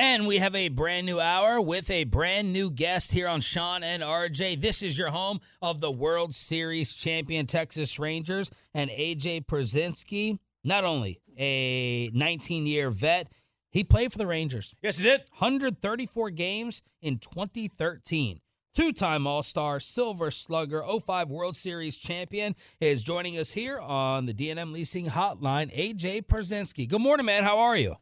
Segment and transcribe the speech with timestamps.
[0.00, 3.82] And we have a brand new hour with a brand new guest here on Shan
[3.82, 4.60] and RJ.
[4.60, 10.38] This is your home of the World Series champion Texas Rangers and AJ Pierzynski.
[10.62, 13.32] Not only a 19 year vet,
[13.70, 14.72] he played for the Rangers.
[14.82, 15.22] Yes, he did.
[15.36, 18.38] 134 games in 2013.
[18.72, 24.26] Two time All Star, Silver Slugger, 05 World Series champion is joining us here on
[24.26, 26.88] the DNM Leasing Hotline, AJ Pierzynski.
[26.88, 27.42] Good morning, man.
[27.42, 27.96] How are you?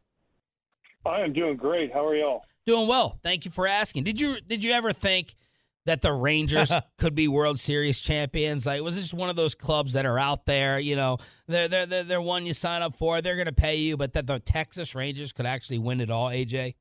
[1.07, 1.93] I am doing great.
[1.93, 2.43] How are y'all?
[2.65, 3.17] Doing well.
[3.23, 4.03] Thank you for asking.
[4.03, 5.35] Did you did you ever think
[5.85, 8.65] that the Rangers could be World Series champions?
[8.65, 10.79] Like, was this one of those clubs that are out there?
[10.79, 13.21] You know, they're they're they're, they're one you sign up for.
[13.21, 16.29] They're going to pay you, but that the Texas Rangers could actually win it all.
[16.29, 16.73] AJ.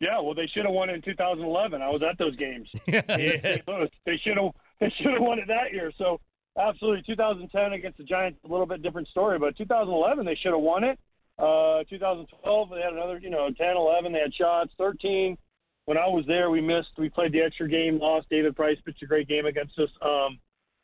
[0.00, 1.82] Yeah, well, they should have won in 2011.
[1.82, 2.70] I was at those games.
[2.86, 5.92] They should have they should have won it that year.
[5.98, 6.20] So
[6.58, 9.38] absolutely, 2010 against the Giants, a little bit different story.
[9.38, 10.98] But 2011, they should have won it.
[11.40, 14.72] Uh, 2012, they had another, you know, 10, 11, they had shots.
[14.76, 15.38] 13,
[15.86, 16.90] when I was there, we missed.
[16.98, 18.28] We played the extra game, lost.
[18.28, 19.88] David Price pitched a great game against us.
[20.02, 20.38] Um,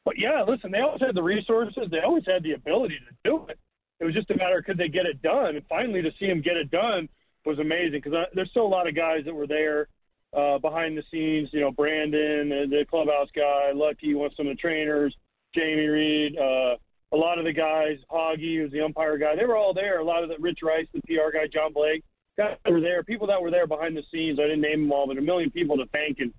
[0.05, 1.89] but yeah, listen, they always had the resources.
[1.91, 3.59] They always had the ability to do it.
[4.00, 5.56] It was just a matter of could they get it done.
[5.56, 7.09] And finally, to see them get it done
[7.44, 9.88] was amazing because there's still a lot of guys that were there
[10.37, 11.49] uh, behind the scenes.
[11.53, 15.15] You know, Brandon, uh, the clubhouse guy, Lucky, one of some of the trainers,
[15.55, 16.77] Jamie Reed, uh,
[17.12, 19.37] a lot of the guys, Hoggy, who's the umpire guy.
[19.37, 20.00] They were all there.
[20.00, 22.03] A lot of the Rich Rice, the PR guy, John Blake,
[22.37, 23.03] guys were there.
[23.05, 24.39] People that were there behind the scenes.
[24.39, 26.33] I didn't name them all, but a million people to thank and.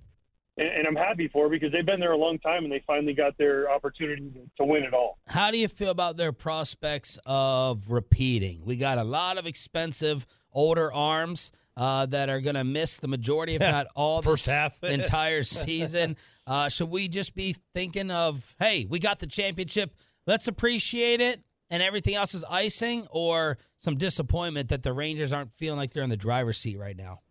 [0.59, 3.37] And I'm happy for because they've been there a long time and they finally got
[3.37, 5.19] their opportunity to win it all.
[5.27, 8.61] How do you feel about their prospects of repeating?
[8.65, 13.07] We got a lot of expensive older arms uh, that are going to miss the
[13.07, 14.83] majority, if not all, First half.
[14.83, 16.17] entire season.
[16.47, 19.93] Uh, should we just be thinking of, hey, we got the championship,
[20.27, 25.51] let's appreciate it, and everything else is icing, or some disappointment that the Rangers aren't
[25.51, 27.21] feeling like they're in the driver's seat right now?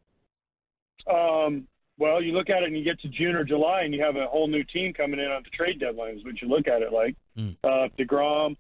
[1.09, 1.69] Um,
[1.99, 4.17] well, you look at it and you get to June or July and you have
[4.17, 6.93] a whole new team coming in on the trade deadlines, what you look at it
[6.93, 7.17] like.
[7.39, 7.56] Mm.
[7.65, 8.56] Uh, DeGrom,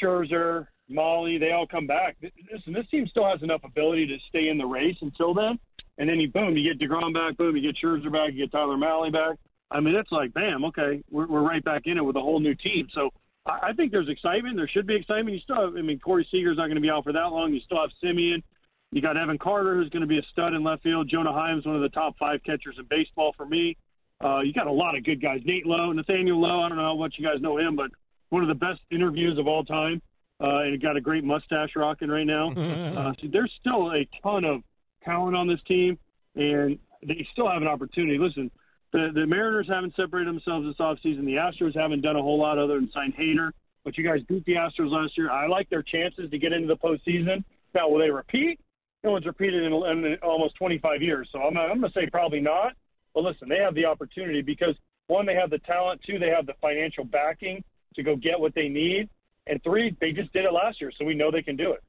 [0.00, 2.16] Scherzer, Mahle, they all come back.
[2.52, 5.58] Listen, this team still has enough ability to stay in the race until then.
[5.98, 8.52] And then you, boom, you get DeGrom back, boom, you get Scherzer back, you get
[8.52, 9.36] Tyler Mahle back.
[9.70, 12.38] I mean, it's like, bam, okay, we're, we're right back in it with a whole
[12.38, 12.86] new team.
[12.94, 13.10] So
[13.48, 14.56] I, I think there's excitement.
[14.56, 15.34] There should be excitement.
[15.34, 17.52] You still have, I mean, Corey Seager's not going to be out for that long.
[17.52, 18.42] You still have Semien.
[18.90, 21.08] You got Evan Carter, who's going to be a stud in left field.
[21.10, 23.76] Jonah Heim's, one of the top five catchers in baseball for me.
[24.22, 25.40] Uh, you got a lot of good guys.
[25.44, 26.60] Nate Lowe, Nathaniel Lowe.
[26.60, 27.90] I don't know how much you guys know him, but
[28.30, 30.02] one of the best interviews of all time.
[30.40, 32.48] Uh, and he got a great mustache rocking right now.
[32.56, 34.62] uh, so there's still a ton of
[35.04, 35.98] talent on this team,
[36.34, 38.18] and they still have an opportunity.
[38.18, 38.50] Listen,
[38.92, 41.24] the, the Mariners haven't separated themselves this offseason.
[41.24, 43.50] The Astros haven't done a whole lot other than sign Hader,
[43.84, 45.30] but you guys beat the Astros last year.
[45.30, 47.44] I like their chances to get into the postseason.
[47.74, 48.60] Now, will they repeat?
[49.04, 52.40] No one's repeated in, in almost 25 years, so I'm, I'm going to say probably
[52.40, 52.72] not.
[53.14, 54.74] But listen, they have the opportunity because
[55.06, 56.00] one, they have the talent.
[56.06, 57.62] Two, they have the financial backing
[57.94, 59.08] to go get what they need.
[59.46, 61.82] And three, they just did it last year, so we know they can do it.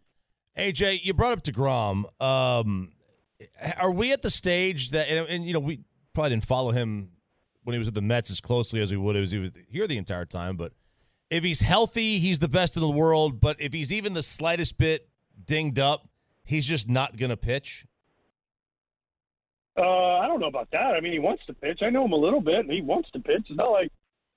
[0.57, 2.05] AJ, you brought up Degrom.
[2.21, 2.93] Um,
[3.77, 5.81] are we at the stage that, and, and, you know, we
[6.13, 7.09] probably didn't follow him
[7.63, 9.87] when he was at the Mets as closely as we would as he was here
[9.87, 10.55] the entire time.
[10.57, 10.73] But
[11.29, 13.39] if he's healthy, he's the best in the world.
[13.39, 15.07] But if he's even the slightest bit
[15.45, 16.07] dinged up,
[16.43, 17.85] he's just not going to pitch.
[19.77, 20.93] Uh, I don't know about that.
[20.95, 21.79] I mean, he wants to pitch.
[21.81, 23.45] I know him a little bit, and he wants to pitch.
[23.49, 23.91] It's not like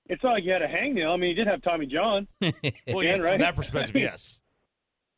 [0.05, 1.13] it's not like he had a hangnail.
[1.13, 2.27] I mean, he did have Tommy John.
[2.41, 3.31] Well, Yeah, yeah, right.
[3.31, 4.41] from that perspective, yes.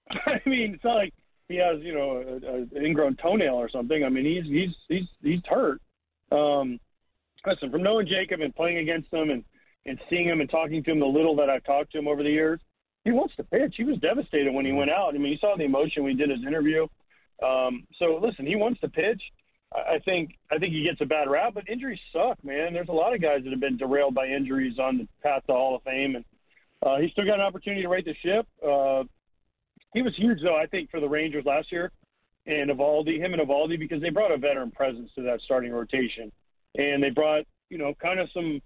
[0.10, 1.14] I mean, it's not like
[1.50, 4.04] he has you know a, a, an ingrown toenail or something.
[4.04, 5.82] I mean, he's he's he's he's hurt.
[6.32, 6.80] Um,
[7.46, 9.44] listen, from knowing Jacob and playing against him and
[9.88, 12.24] and seeing him and talking to him the little that I've talked to him over
[12.24, 12.60] the years,
[13.04, 13.76] he wants to pitch.
[13.78, 15.14] He was devastated when he went out.
[15.14, 16.88] I mean, you saw the emotion he did his interview.
[17.44, 19.22] Um, so listen, he wants to pitch.
[19.74, 22.74] I think I think he gets a bad rap, but injuries suck, man.
[22.74, 25.54] There's a lot of guys that have been derailed by injuries on the path to
[25.54, 26.26] Hall of Fame, and
[26.82, 28.48] uh, he still got an opportunity to right the ship.
[28.66, 29.04] Uh,
[29.94, 31.92] he was huge, though, I think, for the Rangers last year,
[32.46, 36.32] and Eovaldi, him and Eovaldi, because they brought a veteran presence to that starting rotation,
[36.76, 38.62] and they brought, you know, kind of some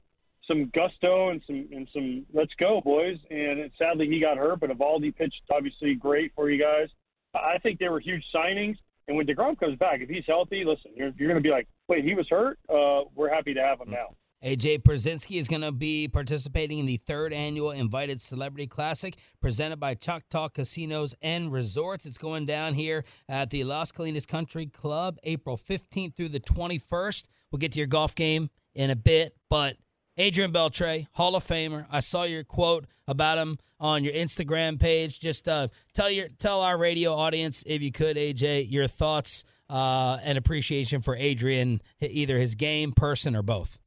[0.47, 3.17] some gusto and some and some let's go boys.
[3.29, 6.89] And it, sadly, he got hurt, but Eovaldi pitched obviously great for you guys.
[7.33, 8.77] I think they were huge signings.
[9.07, 11.67] And when Degrom comes back, if he's healthy, listen, you're, you're going to be like,
[11.87, 12.59] wait, he was hurt.
[12.69, 14.15] Uh, we're happy to have him now.
[14.43, 19.79] AJ Pierzynski is going to be participating in the third annual Invited Celebrity Classic presented
[19.79, 22.05] by Choctaw Casinos and Resorts.
[22.05, 27.27] It's going down here at the Las Colinas Country Club April 15th through the 21st.
[27.51, 29.75] We'll get to your golf game in a bit, but
[30.15, 31.85] Adrian Beltre, Hall of Famer.
[31.91, 35.19] I saw your quote about him on your Instagram page.
[35.19, 40.17] Just uh, tell your tell our radio audience, if you could, AJ, your thoughts uh,
[40.23, 43.79] and appreciation for Adrian, either his game, person, or both.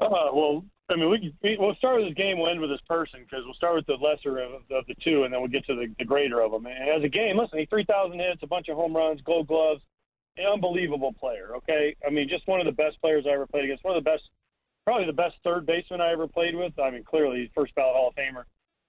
[0.00, 2.38] Uh, well, I mean, we, can- we we'll start with his game.
[2.38, 5.24] We'll end with his person because we'll start with the lesser of, of the two,
[5.24, 6.66] and then we'll get to the, the greater of them.
[6.66, 9.46] And as a game, listen, he three thousand hits, a bunch of home runs, Gold
[9.46, 9.80] Gloves,
[10.36, 11.56] an unbelievable player.
[11.56, 13.84] Okay, I mean, just one of the best players I ever played against.
[13.84, 14.24] One of the best,
[14.84, 16.78] probably the best third baseman I ever played with.
[16.78, 18.44] I mean, clearly he's first ballot Hall of Famer.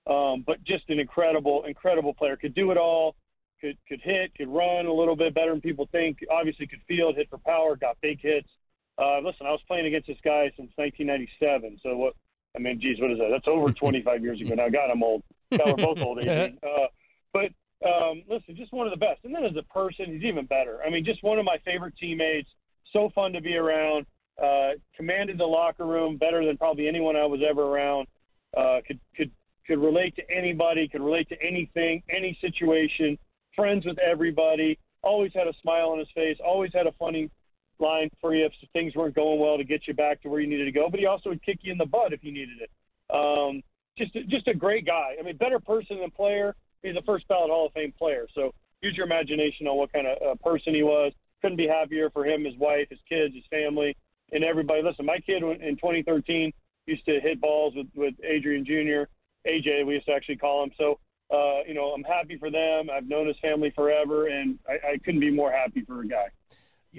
[0.07, 2.35] Um, but just an incredible, incredible player.
[2.35, 3.15] Could do it all.
[3.61, 4.35] Could could hit.
[4.35, 6.19] Could run a little bit better than people think.
[6.29, 7.75] Obviously, could field, hit for power.
[7.75, 8.49] Got big hits.
[8.97, 11.79] Uh, listen, I was playing against this guy since 1997.
[11.83, 12.13] So what?
[12.55, 13.29] I mean, geez, what is that?
[13.29, 14.69] That's over 25 years ago now.
[14.69, 15.23] God, I'm old.
[15.51, 16.19] God, we're both old.
[16.27, 16.87] Uh,
[17.33, 17.51] but
[17.85, 19.19] um, listen, just one of the best.
[19.25, 20.79] And then as a person, he's even better.
[20.85, 22.49] I mean, just one of my favorite teammates.
[22.93, 24.05] So fun to be around.
[24.41, 28.07] Uh, commanded the locker room better than probably anyone I was ever around.
[28.55, 29.31] Uh, could could
[29.67, 30.87] could relate to anybody.
[30.87, 33.17] Could relate to anything, any situation.
[33.55, 34.79] Friends with everybody.
[35.01, 36.37] Always had a smile on his face.
[36.43, 37.29] Always had a funny
[37.79, 40.47] line for you if things weren't going well to get you back to where you
[40.47, 40.87] needed to go.
[40.89, 42.69] But he also would kick you in the butt if you needed it.
[43.13, 43.61] Um,
[43.97, 45.15] just just a great guy.
[45.19, 46.55] I mean, better person than player.
[46.83, 48.27] He's a first ballot Hall of Fame player.
[48.35, 51.13] So use your imagination on what kind of uh, person he was.
[51.41, 53.95] Couldn't be happier for him, his wife, his kids, his family,
[54.31, 54.81] and everybody.
[54.83, 56.51] Listen, my kid in 2013
[56.85, 59.09] used to hit balls with with Adrian Jr.
[59.49, 60.71] AJ, we used to actually call him.
[60.77, 60.99] So.
[61.33, 62.87] Uh, you know, I'm happy for them.
[62.95, 66.27] I've known his family forever, and I, I couldn't be more happy for a guy.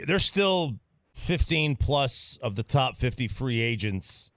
[0.06, 0.78] There's still
[1.14, 4.30] 15 plus of the top 50 free agents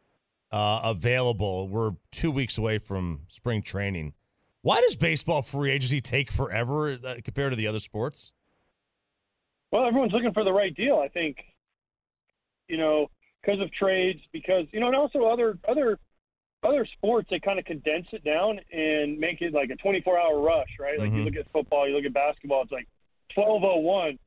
[0.52, 1.68] uh, available.
[1.68, 4.14] We're two weeks away from spring training.
[4.62, 8.32] Why does baseball free agency take forever uh, compared to the other sports?
[9.72, 10.98] Well, everyone's looking for the right deal.
[10.98, 11.38] I think,
[12.68, 13.08] you know,
[13.42, 16.00] because of trades, because you know, and also other other
[16.64, 20.68] other sports they kind of condense it down and make it like a 24-hour rush,
[20.80, 21.00] right?
[21.00, 21.26] Like you Mhm.
[21.26, 22.88] look at football, you look at basketball, it's like
[23.34, 24.18] 12:01.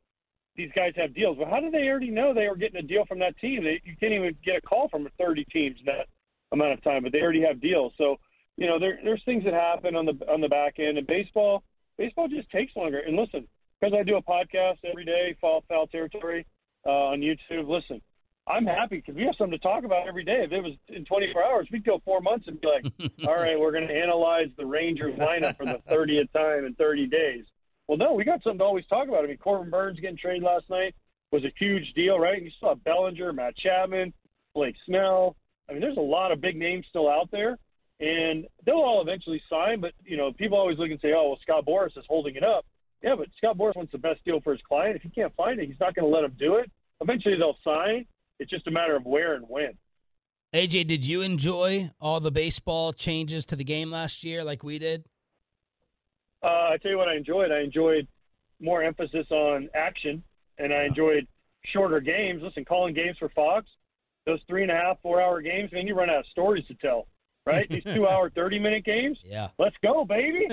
[0.57, 3.07] These guys have deals, but how do they already know they were getting a deal
[3.07, 3.65] from that team?
[3.65, 6.09] They, you can't even get a call from 30 teams in that
[6.53, 7.93] amount of time, but they already have deals.
[7.97, 8.17] So,
[8.57, 11.63] you know, there, there's things that happen on the on the back end, and baseball
[11.97, 12.99] baseball just takes longer.
[12.99, 13.49] And listen,
[13.81, 16.47] because I do a podcast every day, Fall Foul Territory
[16.87, 17.69] uh, on YouTube.
[17.69, 18.01] Listen,
[18.47, 20.43] I'm happy because we have something to talk about every day.
[20.45, 23.59] If it was in 24 hours, we'd go four months and be like, all right,
[23.59, 27.45] we're going to analyze the Rangers lineup for the 30th time in 30 days.
[27.89, 29.25] Well, no, we got something to always talk about.
[29.25, 30.95] I mean, Corbin Burnes getting traded last night
[31.31, 32.43] was a huge deal, right?
[32.43, 34.13] You saw Bellinger, Matt Chapman,
[34.55, 35.37] Blake Snell.
[35.69, 37.59] I mean, there's a lot of big names still out there,
[38.01, 39.81] and they'll all eventually sign.
[39.81, 42.45] But you know, people always look and say, "Oh, well, Scott Boras is holding it
[42.45, 42.65] up."
[43.03, 44.97] Yeah, but Scott Boras wants the best deal for his client.
[44.97, 46.71] If he can't find it, he's not going to let him do it.
[47.01, 48.07] Eventually, they'll sign.
[48.39, 49.73] It's just a matter of where and when.
[50.55, 54.79] AJ, did you enjoy all the baseball changes to the game last year like we
[54.79, 55.07] did?
[56.43, 57.53] Uh, I tell you what, I enjoyed.
[57.53, 58.07] I enjoyed
[58.61, 60.23] more emphasis on action,
[60.59, 61.27] and I enjoyed
[61.73, 62.43] shorter games.
[62.43, 63.67] Listen, calling games for Fox,
[64.27, 66.75] those three and a half, four hour games, man, you run out of stories to
[66.75, 67.07] tell,
[67.47, 67.69] right?
[67.69, 69.49] These two hour, 30 minute games, Yeah.
[69.59, 70.49] let's go, baby.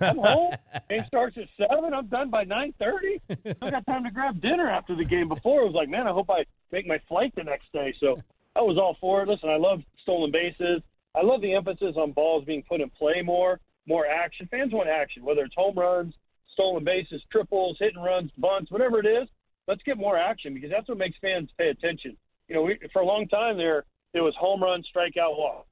[0.00, 0.54] I'm home.
[0.88, 1.94] Game starts at seven.
[1.94, 3.20] I'm done by nine thirty.
[3.62, 5.28] I got time to grab dinner after the game.
[5.28, 7.94] Before it was like, man, I hope I make my flight the next day.
[8.00, 8.18] So
[8.56, 9.28] I was all for it.
[9.28, 10.82] Listen, I love stolen bases.
[11.14, 13.58] I love the emphasis on balls being put in play more,
[13.90, 14.48] more action.
[14.50, 16.14] Fans want action, whether it's home runs,
[16.52, 19.28] stolen bases, triples, hit and runs, bunts, whatever it is.
[19.66, 22.16] Let's get more action because that's what makes fans pay attention.
[22.48, 25.66] You know, we, for a long time there, it was home run, strikeout, walk.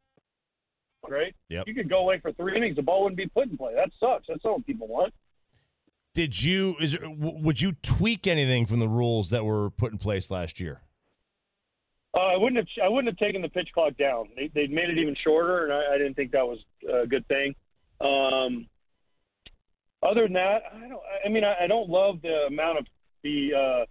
[1.09, 1.35] Right?
[1.49, 1.69] Yep.
[1.69, 3.73] You could go away for three innings, the ball wouldn't be put in play.
[3.75, 4.27] That sucks.
[4.29, 5.15] That's not what people want.
[6.13, 10.29] Did you is would you tweak anything from the rules that were put in place
[10.31, 10.81] last year?
[12.13, 12.67] Uh, I wouldn't have.
[12.85, 14.29] I wouldn't have taken the pitch clock down.
[14.35, 16.59] They they made it even shorter, and I, I didn't think that was
[16.93, 17.55] a good thing.
[18.01, 18.67] Um,
[20.03, 21.01] other than that, I don't.
[21.25, 22.87] I mean, I, I don't love the amount of
[23.25, 23.85] the uh,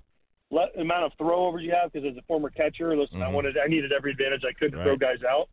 [0.56, 3.34] le- amount of throwovers you have because as a former catcher, listen, I Mhm.
[3.34, 5.50] wanted, I needed every advantage I could to throw guys out.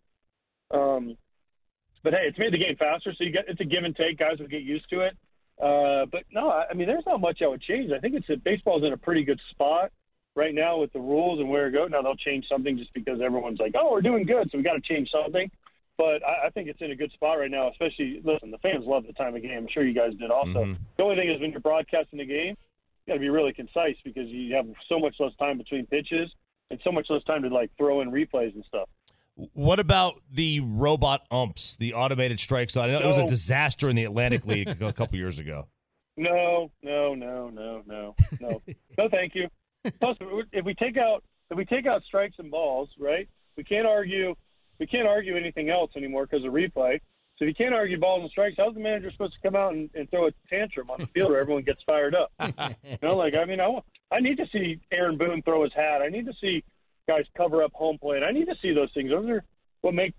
[0.70, 1.16] Um,
[2.04, 4.18] but hey, it's made the game faster, so you get it's a give and take.
[4.18, 5.16] Guys will get used to it.
[5.60, 7.90] Uh, but no, I I mean, there's not much I would change.
[7.90, 9.90] I think it's a, baseball's in a pretty good spot
[10.36, 11.90] right now with the rules and where it goes.
[11.90, 14.74] Now they'll change something just because everyone's like, oh, we're doing good, so we got
[14.74, 15.50] to change something.
[15.96, 17.70] But I, I think it's in a good spot right now.
[17.70, 19.56] Especially, listen, the fans love the time of game.
[19.58, 20.64] I'm sure you guys did also.
[20.64, 20.76] Mhm.
[20.96, 22.56] The only thing is when you're broadcasting the game,
[23.06, 26.30] you got to be really concise because you have so much less time between pitches
[26.70, 28.88] and so much less time to like throw in replays and stuff.
[29.52, 32.84] What about the robot umps, the automated strike zone?
[32.84, 35.66] I know it was a disaster in the Atlantic League a couple years ago.
[36.16, 38.60] No, no, no, no, no, no,
[38.98, 39.08] no.
[39.08, 39.48] Thank you.
[40.00, 40.16] Plus,
[40.52, 43.28] if we take out if we take out strikes and balls, right?
[43.56, 44.36] We can't argue.
[44.78, 47.00] We can't argue anything else anymore because of replay.
[47.36, 49.72] So if you can't argue balls and strikes, how's the manager supposed to come out
[49.74, 52.32] and, and throw a tantrum on the field where everyone gets fired up?
[52.84, 55.72] You know, like I mean, I want, I need to see Aaron Boone throw his
[55.72, 56.00] hat.
[56.00, 56.62] I need to see
[57.08, 58.22] guys cover up home plate.
[58.22, 59.10] I need to see those things.
[59.10, 59.44] Those are
[59.80, 60.14] what make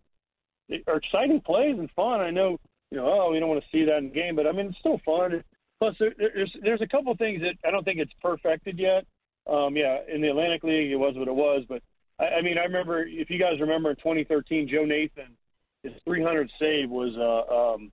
[0.87, 2.21] are exciting plays and fun.
[2.21, 2.57] I know,
[2.91, 4.67] you know, oh, we don't want to see that in the game, but I mean,
[4.67, 5.43] it's still fun.
[5.79, 9.05] Plus, there, there's there's a couple of things that I don't think it's perfected yet.
[9.47, 11.81] Um, yeah, in the Atlantic League, it was what it was, but
[12.19, 15.35] I, I mean, I remember if you guys remember in 2013, Joe Nathan,
[15.83, 17.91] his 300 save was a um,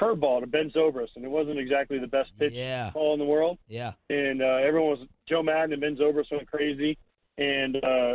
[0.00, 2.90] curveball to Ben Zobrist, and it wasn't exactly the best pitch Yeah.
[2.92, 3.92] call in the world Yeah.
[4.10, 6.98] and uh, everyone was Joe Maddon and Ben Zobrist went crazy.
[7.38, 8.14] And uh,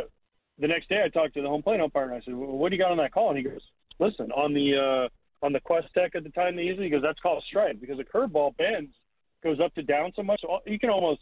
[0.58, 2.70] the next day, I talked to the home plate umpire and I said, well, "What
[2.70, 3.60] do you got on that call?" And he goes,
[3.98, 7.02] "Listen, on the uh, on the QuesTec at the time they used it, he goes,
[7.02, 8.92] that's called a strike because a curveball bends
[9.42, 11.20] goes up to down so much, you can almost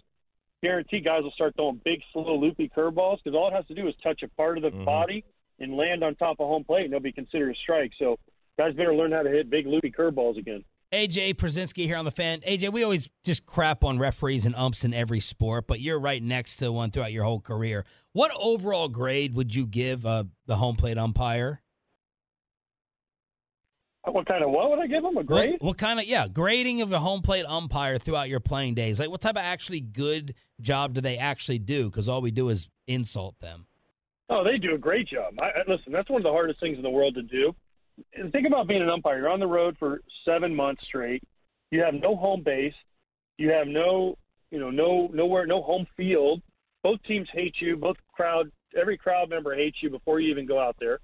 [0.62, 3.86] guarantee guys will start throwing big, slow, loopy curveballs because all it has to do
[3.88, 4.84] is touch a part of the Mhm.
[4.84, 5.24] body
[5.60, 7.92] and land on top of home plate, and they'll be considered a strike.
[7.98, 8.18] So
[8.58, 12.10] guys better learn how to hit big, loopy curveballs again." AJ Pierzynski here on the
[12.10, 12.40] fan.
[12.46, 16.22] AJ, we always just crap on referees and umps in every sport, but you're right
[16.22, 17.84] next to one throughout your whole career.
[18.14, 21.60] What overall grade would you give uh, the home plate umpire?
[24.12, 25.56] What kind of what would I give them a What, grade?
[25.60, 28.98] what kind of yeah grading of a home plate umpire throughout your playing days?
[29.00, 31.90] Like what type of actually good job do they actually do?
[31.90, 33.66] Because all we do is insult them.
[34.30, 35.34] Oh, they do a great job.
[35.40, 37.54] I, I, listen, that's one of the hardest things in the world to do.
[38.14, 39.18] And think about being an umpire.
[39.18, 41.22] You're on the road for seven months straight.
[41.70, 42.74] You have no home base.
[43.38, 44.16] You have no,
[44.50, 46.42] you know, no nowhere, no home field.
[46.82, 47.76] Both teams hate you.
[47.76, 50.98] Both crowd, every crowd member hates you before you even go out there.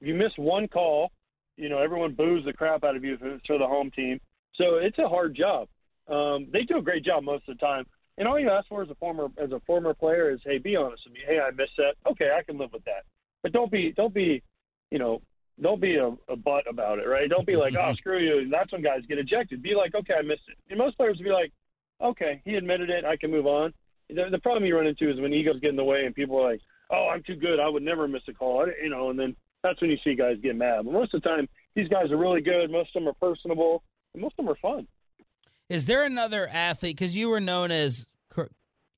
[0.00, 1.12] If you miss one call,
[1.56, 4.20] you know everyone boos the crap out of you for, for the home team.
[4.56, 5.68] So it's a hard job.
[6.08, 7.86] Um, they do a great job most of the time.
[8.16, 10.76] And all you ask for as a former as a former player is, hey, be
[10.76, 11.20] honest with me.
[11.26, 11.94] Hey, I missed that.
[12.10, 13.04] Okay, I can live with that.
[13.42, 14.42] But don't be don't be,
[14.90, 15.20] you know,
[15.60, 17.28] don't be a, a butt about it, right?
[17.28, 18.38] Don't be like, oh, screw you.
[18.38, 19.62] And that's when guys get ejected.
[19.62, 20.56] Be like, okay, I missed it.
[20.70, 21.52] And most players would be like,
[22.00, 23.04] okay, he admitted it.
[23.04, 23.72] I can move on.
[24.08, 26.38] The, the problem you run into is when egos get in the way and people
[26.38, 27.58] are like, oh, I'm too good.
[27.58, 28.62] I would never miss a call.
[28.62, 29.34] I, you know, and then
[29.64, 30.84] that's when you see guys get mad.
[30.84, 32.70] But most of the time, these guys are really good.
[32.70, 33.82] Most of them are personable.
[34.14, 34.86] And most of them are fun.
[35.68, 36.96] Is there another athlete?
[36.96, 38.06] Because you were known as,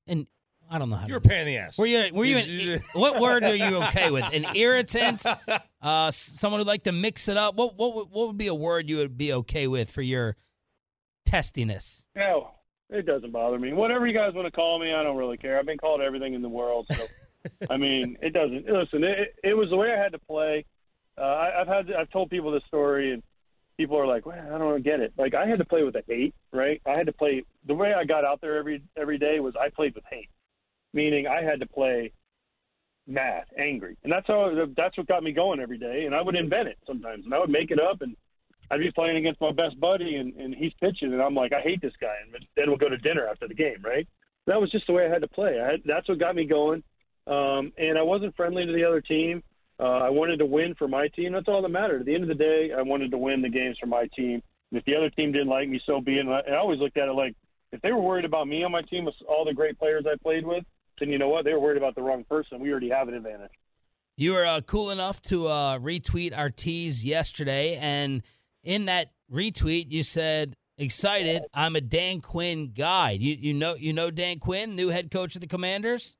[0.05, 0.27] and
[0.69, 1.79] I don't know how You're a pain in the ass.
[1.79, 2.03] Were you?
[2.13, 2.37] Were you?
[2.37, 4.25] An, what word are you okay with?
[4.33, 5.25] An irritant?
[5.79, 7.53] Uh, someone who'd like to mix it up.
[7.55, 10.35] What what would- what would be a word you would be okay with for your
[11.25, 12.07] testiness?
[12.15, 12.49] No,
[12.89, 13.73] it doesn't bother me.
[13.73, 15.59] Whatever you guys want to call me, I don't really care.
[15.59, 16.87] I've been called everything in the world.
[16.91, 17.05] So,
[17.69, 18.65] I mean, it doesn't.
[18.65, 20.65] Listen, it, it was the way I had to play.
[21.17, 23.23] Uh, I, I've had I've told people this story, and
[23.77, 25.13] people are like, well, I don't get it.
[25.17, 26.81] Like I had to play with hate, right?
[26.85, 29.69] I had to play the way I got out there every every day was I
[29.69, 30.29] played with hate,
[30.93, 32.11] meaning I had to play
[33.07, 36.05] mad, angry, and that's how that's what got me going every day.
[36.05, 38.15] And I would invent it sometimes, and I would make it up, and
[38.69, 41.61] I'd be playing against my best buddy, and, and he's pitching, and I'm like, I
[41.61, 44.05] hate this guy, and then we'll go to dinner after the game, right?
[44.45, 45.59] That was just the way I had to play.
[45.61, 46.83] I had, that's what got me going,
[47.27, 49.43] um, and I wasn't friendly to the other team.
[49.79, 51.33] Uh, I wanted to win for my team.
[51.33, 52.01] That's all that mattered.
[52.01, 54.41] At the end of the day, I wanted to win the games for my team.
[54.71, 56.21] And if the other team didn't like me, so be it.
[56.21, 57.35] And I, I always looked at it like
[57.71, 60.15] if they were worried about me on my team with all the great players I
[60.21, 60.63] played with,
[60.99, 61.45] then you know what?
[61.45, 62.59] They were worried about the wrong person.
[62.59, 63.51] We already have an advantage.
[64.15, 68.23] You were uh, cool enough to uh, retweet our tease yesterday, and
[68.63, 71.43] in that retweet, you said, "Excited!
[71.53, 75.35] I'm a Dan Quinn guy." You you know you know Dan Quinn, new head coach
[75.35, 76.17] of the Commanders.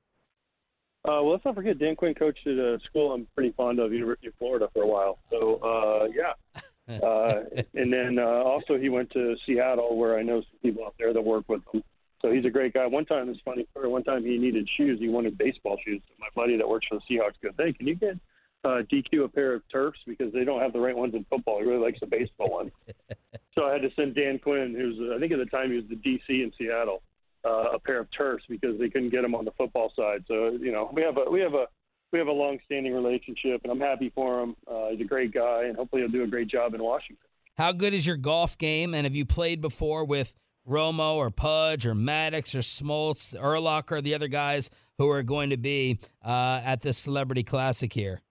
[1.08, 3.94] Uh, well, let's not forget Dan Quinn coached at a school I'm pretty fond of,
[3.94, 5.20] University of Florida, for a while.
[5.32, 10.42] So, uh, yeah, Uh, and then uh, also he went to Seattle, where I know
[10.42, 11.84] some people out there that work with him.
[12.22, 12.88] So he's a great guy.
[12.88, 13.90] One time, it's funny story.
[13.90, 15.00] One time he needed shoes.
[15.00, 16.02] He wanted baseball shoes.
[16.20, 18.18] My buddy that works for the Seahawks goes, "Hey, can you get
[18.64, 21.60] uh, DQ a pair of turfs because they don't have the right ones in football.
[21.60, 22.72] He really likes the baseball ones."
[23.58, 25.86] so I had to send Dan Quinn, who's I think at the time he was
[25.90, 27.04] the DC in Seattle,
[27.46, 30.24] uh, a pair of turfs because they couldn't get them on the football side.
[30.28, 31.66] So you know we have a we have a
[32.12, 34.56] we have a long-standing relationship, and I'm happy for him.
[34.66, 37.28] Uh, he's a great guy, and hopefully he'll do a great job in Washington.
[37.58, 38.94] How good is your golf game?
[38.94, 40.36] And have you played before with
[40.68, 45.58] Romo or Pudge or Maddux or Smoltz, Urlacher, the other guys who are going to
[45.58, 48.22] be uh, at this Celebrity Classic here?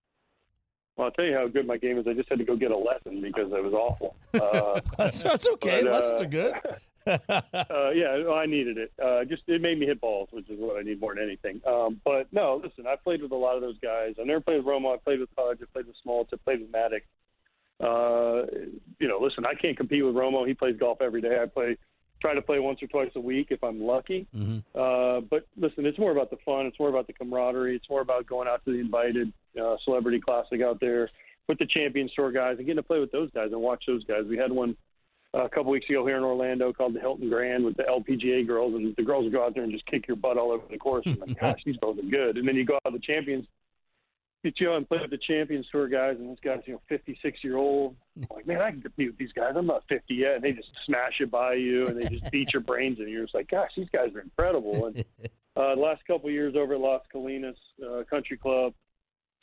[0.97, 2.07] Well, I'll tell you how good my game is.
[2.07, 4.17] I just had to go get a lesson because it was awful.
[4.37, 5.83] Uh, that's, that's okay.
[5.83, 6.55] but, uh, Lessons are good.
[7.29, 8.93] uh, yeah, I needed it.
[9.03, 11.61] Uh, just it made me hit balls, which is what I need more than anything.
[11.67, 14.15] Um, but no, listen, I played with a lot of those guys.
[14.21, 14.95] I never played with Romo.
[14.95, 15.59] I played with Pudge.
[15.63, 16.29] I played with Smoltz.
[16.33, 17.03] I played with Maddux.
[17.79, 18.47] Uh,
[18.99, 20.47] you know, listen, I can't compete with Romo.
[20.47, 21.39] He plays golf every day.
[21.43, 21.77] I play,
[22.21, 24.27] try to play once or twice a week if I'm lucky.
[24.35, 24.63] Mhm.
[24.75, 26.67] Uh, but listen, it's more about the fun.
[26.67, 27.77] It's more about the camaraderie.
[27.77, 31.11] It's more about going out to the invited uh, celebrity classic out there
[31.49, 34.05] with the Champions Tour guys and getting to play with those guys and watch those
[34.05, 34.25] guys.
[34.29, 34.77] We had one
[35.45, 38.75] a couple weeks ago here in Orlando called the Hilton Grand with the LPGA girls,
[38.75, 40.79] and the girls would go out there and just kick your butt all over the
[40.79, 41.05] course.
[41.07, 42.39] I'm like, gosh, these girls are good.
[42.39, 43.47] And then you go out to the Champions,
[44.43, 47.45] you chill and play with the Champions Tour guys, and those guys, you know, 56
[47.45, 47.97] year old.
[48.17, 49.55] I'm like, man, I can compete with these guys.
[49.57, 50.37] I'm not 50 yet.
[50.37, 53.25] And they just smash it by you, and they just beat your brains, and you're
[53.25, 54.87] just like, gosh, these guys are incredible.
[54.87, 55.05] And
[55.57, 58.73] uh, the last couple of years over at Las Colinas uh, Country Club,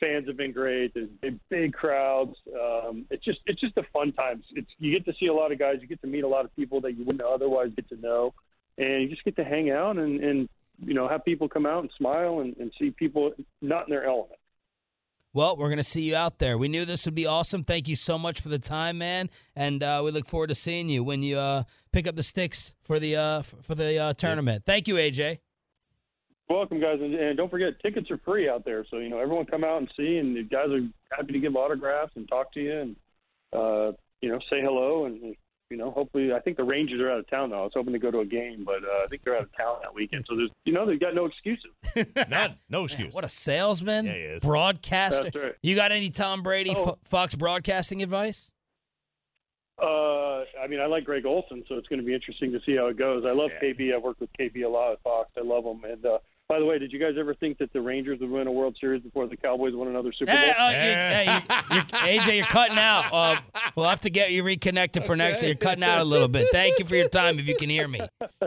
[0.04, 0.92] fans have been great.
[0.94, 2.36] There's big, big crowds.
[2.48, 4.42] Um, it's just it's just a fun time.
[4.54, 5.78] It's you get to see a lot of guys.
[5.80, 8.34] You get to meet a lot of people that you wouldn't otherwise get to know,
[8.78, 10.48] and you just get to hang out and and
[10.84, 13.32] you know have people come out and smile and, and see people
[13.62, 14.38] not in their element.
[15.32, 16.56] Well, we're going to see you out there.
[16.56, 17.64] We knew this would be awesome.
[17.64, 20.88] Thank you so much for the time, man, and uh, we look forward to seeing
[20.88, 24.64] you when you uh, pick up the sticks for the uh, for the uh, tournament.
[24.64, 25.38] Thank you, AJ.
[26.48, 28.84] Welcome, guys, and, and don't forget tickets are free out there.
[28.90, 30.80] So you know everyone come out and see, and the guys are
[31.16, 32.96] happy to give autographs and talk to you and
[33.52, 35.34] uh, you know say hello and
[35.70, 37.60] you know hopefully I think the Rangers are out of town now.
[37.60, 39.56] I was hoping to go to a game, but uh, I think they're out of
[39.56, 40.26] town that weekend.
[40.28, 41.70] So there's you know they've got no excuses.
[42.28, 42.56] None.
[42.68, 43.14] No excuse.
[43.14, 44.44] What a salesman, Yeah, he is.
[44.44, 45.22] broadcaster.
[45.24, 45.54] That's right.
[45.62, 46.84] You got any Tom Brady Oh.
[46.84, 48.52] Fo- Fox broadcasting advice?
[49.80, 52.76] Uh, I mean, I like Greg Olsen, so it's going to be interesting to see
[52.76, 53.24] how it goes.
[53.26, 53.94] I love KB.
[53.94, 55.30] I've worked with KB a lot at Fox.
[55.36, 55.82] I love him.
[55.84, 58.46] And uh, by the way, did you guys ever think that the Rangers would win
[58.46, 60.36] a World Series before the Cowboys won another Super Bowl?
[60.36, 61.24] Hey, uh, you, hey,
[61.70, 61.84] you, you're,
[62.22, 63.04] AJ, you're cutting out.
[63.10, 63.36] Uh,
[63.74, 65.42] we'll have to get you reconnected for next.
[65.42, 66.48] You're cutting out a little bit.
[66.52, 67.38] Thank you for your time.
[67.38, 68.00] If you can hear me,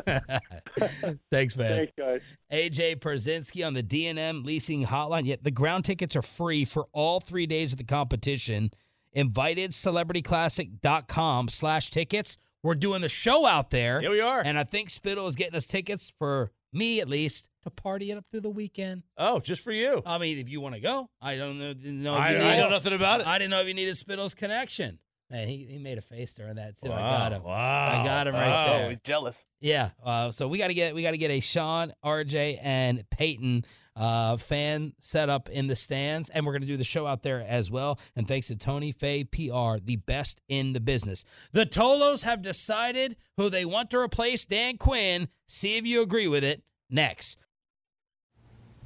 [1.32, 1.78] thanks, man.
[1.78, 2.22] Thanks, guys.
[2.52, 5.26] AJ Pierzynski on the DNM leasing hotline.
[5.26, 8.70] Yet the ground tickets are free for all three days of the competition.
[9.16, 12.38] InvitedCelebrityClassic.com slash tickets.
[12.62, 14.00] We're doing the show out there.
[14.02, 14.44] Here we are.
[14.44, 18.18] And I think Spittle is getting us tickets for me at least to party it
[18.18, 19.04] up through the weekend.
[19.18, 20.02] oh, just for you.
[20.06, 21.74] I mean, if you want to go, I don't know.
[21.74, 23.28] didn't know I, you I know nothing about it.
[23.28, 25.00] I didn't know if you needed Spittle's connection.
[25.30, 26.88] Man, he, he made a face during that too.
[26.90, 27.44] I got him.
[27.44, 28.02] Wow.
[28.02, 28.78] I got him right Wow.
[28.78, 28.98] there.
[29.04, 29.46] jealous.
[29.60, 29.90] Yeah.
[30.02, 33.66] Uh, so we got to get we got to get a Shan, RJ, and Peyton
[33.98, 37.44] uh, fan set up in the stands, and we're gonna do the show out there
[37.46, 38.00] as well.
[38.16, 41.26] And thanks to Tony Fay PR, the best in the business.
[41.52, 45.28] The Tolos have decided who they want to replace Dan Quinn.
[45.48, 46.64] See if you agree with it.
[46.90, 47.38] Next.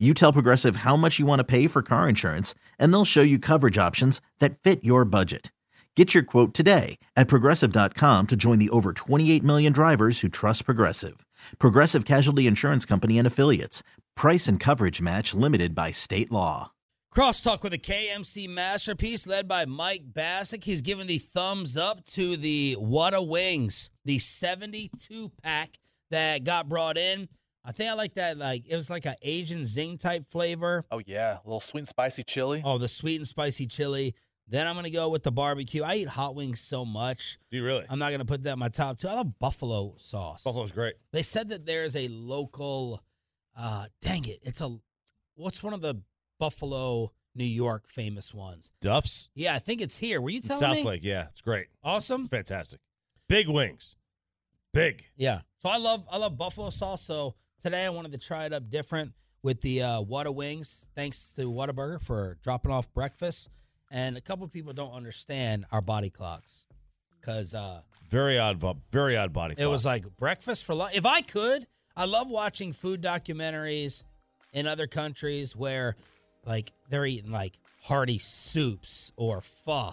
[0.00, 3.22] You tell Progressive how much you want to pay for car insurance, and they'll show
[3.22, 5.50] you coverage options that fit your budget.
[5.96, 10.64] Get your quote today at progressive.com to join the over 28 million drivers who trust
[10.64, 11.26] Progressive.
[11.58, 13.82] Progressive Casualty Insurance Company and Affiliates.
[14.14, 16.70] Price and coverage match limited by state law.
[17.12, 20.62] Crosstalk with a KMC masterpiece led by Mike Bassick.
[20.62, 25.80] He's given the thumbs up to the What a Wings, the 72 pack
[26.12, 27.28] that got brought in.
[27.68, 28.38] I think I like that.
[28.38, 30.86] Like it was like an Asian zing type flavor.
[30.90, 32.62] Oh yeah, a little sweet and spicy chili.
[32.64, 34.14] Oh, the sweet and spicy chili.
[34.48, 35.82] Then I'm gonna go with the barbecue.
[35.82, 37.36] I eat hot wings so much.
[37.50, 37.84] Do you really?
[37.90, 39.08] I'm not gonna put that in my top two.
[39.08, 40.44] I love buffalo sauce.
[40.44, 40.94] Buffalo's great.
[41.12, 43.02] They said that there's a local.
[43.54, 44.38] Uh, dang it!
[44.44, 44.74] It's a.
[45.34, 46.00] What's one of the
[46.40, 48.72] Buffalo, New York famous ones?
[48.80, 49.28] Duff's.
[49.34, 50.22] Yeah, I think it's here.
[50.22, 50.84] Were you in telling South me?
[50.84, 51.00] Lake.
[51.04, 51.66] Yeah, it's great.
[51.84, 52.28] Awesome.
[52.28, 52.80] Fantastic.
[53.28, 53.94] Big wings.
[54.72, 55.04] Big.
[55.16, 55.40] Yeah.
[55.58, 57.02] So I love I love buffalo sauce.
[57.02, 60.88] So today I wanted to try it up different with the uh, Wings.
[60.94, 63.50] Thanks to Whataburger for dropping off breakfast.
[63.90, 66.66] And a couple people don't understand our body clocks
[67.20, 68.62] because uh, Very odd.
[68.92, 69.54] Very odd body.
[69.54, 69.64] Clock.
[69.64, 70.94] it was like breakfast for lunch.
[70.94, 71.66] If I could,
[71.96, 74.04] I love watching food documentaries
[74.52, 75.96] in other countries where
[76.44, 79.92] like they're eating like hearty soups or pho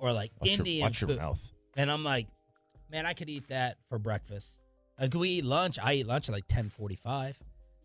[0.00, 1.52] or like watch Indian Your, watch your mouth.
[1.76, 2.28] And I'm like,
[2.90, 4.60] man, I could eat that for breakfast.
[5.00, 5.78] Like, we eat lunch?
[5.82, 7.36] I eat lunch at like 10:45.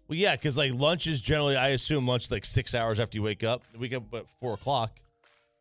[0.07, 3.17] Well, yeah, because like lunch is generally, I assume lunch is like six hours after
[3.17, 3.63] you wake up.
[3.73, 4.99] We wake up at four o'clock.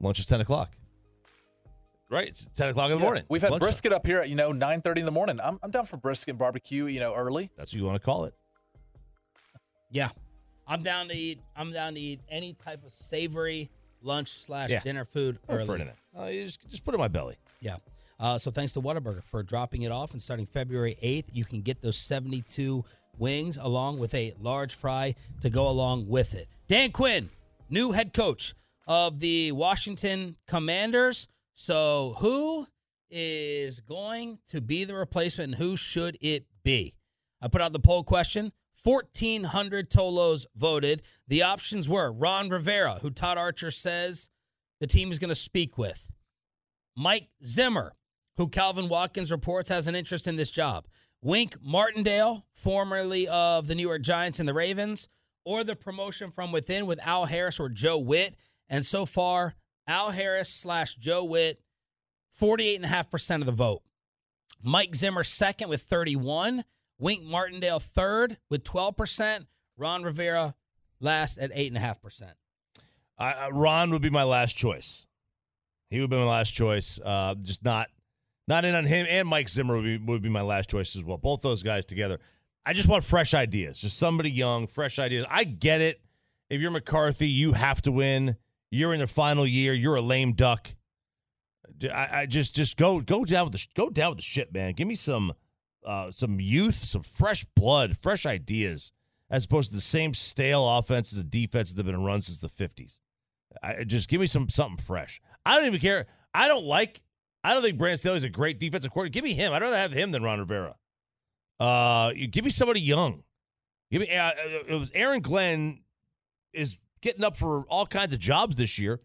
[0.01, 0.71] Lunch is ten o'clock.
[2.11, 3.25] Right, it's ten o'clock in the Yeah, morning.
[3.31, 3.67] We've It's had lunchtime.
[3.69, 5.41] brisket up here at you know 9:30 in the morning.
[5.41, 6.87] I'm I'm down for brisket and barbecue.
[6.87, 7.51] You know, early.
[7.57, 8.35] That's what you want to call it.
[9.91, 10.11] Yeah,
[10.67, 11.41] I'm down to eat.
[11.57, 13.71] I'm down to eat any type of savory
[14.03, 14.81] lunch slash Yeah.
[14.81, 15.65] dinner food early.
[15.65, 15.97] for internet.
[16.19, 17.37] Uh, you just, just put it in my belly.
[17.61, 17.77] Yeah.
[18.25, 21.27] Uh, so thanks to Whataburger for dropping it off and starting February 8th.
[21.35, 22.83] You can get those 72
[23.19, 26.49] wings along with a large fry to go along with it.
[26.67, 27.29] Dan Quinn,
[27.69, 28.55] new head coach
[28.87, 31.29] of the Washington Commanders.
[31.53, 32.67] So who
[33.11, 36.95] is going to be the replacement and who should it be?
[37.43, 38.53] I put out the poll question.
[38.85, 41.03] 1,400 Tolos voted.
[41.29, 44.31] The options were Ron Rivera, who Todd Archer says
[44.81, 46.11] the team is going to speak with.
[46.97, 47.93] Mike Zimmer,
[48.37, 50.87] who Calvin Watkins reports has an interest in this job.
[51.23, 55.09] Wink Martindale, formerly of the New York Giants and the Ravens,
[55.45, 58.35] or the promotion from within with Al Harris or Joe Whitt.
[58.69, 59.55] And so far,
[59.87, 61.61] Al Harris slash Joe Whitt,
[62.39, 63.83] 48.5% of the vote.
[64.63, 66.65] Mike Zimmer second with 31.
[66.99, 69.47] Wink Martindale third with 12%.
[69.77, 70.55] Ron Rivera
[71.01, 72.33] last at 8.5%.
[73.19, 75.07] I, I- Ron would be my last choice.
[75.91, 76.99] He would be my last choice.
[77.05, 77.89] Uh, just not
[78.47, 81.05] not in on him and Mike Zimmer would be, would be my last choice as
[81.05, 81.19] well.
[81.19, 82.19] Both those guys together.
[82.67, 83.79] I just want fresh ideas.
[83.79, 85.27] Just somebody young, fresh ideas.
[85.31, 86.01] I get it.
[86.51, 88.37] If you're McCarthy, you have to win.
[88.71, 89.73] You're in the final year.
[89.73, 90.75] You're a lame duck.
[91.83, 94.73] I, I just just go go down with the go down with the shit, man.
[94.75, 95.33] Give me some
[95.85, 98.93] uh, some youth, some fresh blood, fresh ideas,
[99.31, 102.49] as opposed to the same stale offenses and defenses that have been run since the
[102.49, 103.01] fifties.
[103.63, 105.21] I just give me some something fresh.
[105.45, 106.07] I don't even care.
[106.33, 107.03] I don't like.
[107.45, 109.13] I don't think Brandon Staley's a great defensive coordinator.
[109.13, 109.53] Give me him.
[109.53, 110.77] I'd rather have him than Ron Rivera.
[111.61, 113.23] Uh, give me somebody young.
[113.91, 114.11] Give me.
[114.11, 114.31] Uh,
[114.67, 115.85] it was Aaron Glenn
[116.55, 119.03] is getting up for all kinds of jobs this year.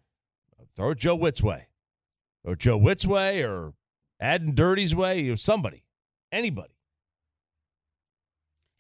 [0.76, 1.68] Throw Joe Whitt's way,
[2.46, 3.74] or Joe Whitt's way, or
[4.22, 5.30] Aden Durde's way.
[5.30, 5.84] or somebody,
[6.32, 6.74] anybody.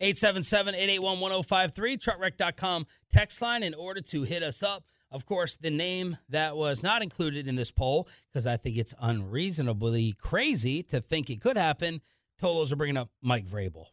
[0.02, 4.86] 877-881-1053, truckwreck.com text line in order to hit us up.
[5.12, 8.93] Of course, the name that was not included in this poll, because I think it's
[9.02, 12.02] unreasonably crazy to think it could happen,
[12.41, 13.86] Tolos are bringing up Mike Vrabel.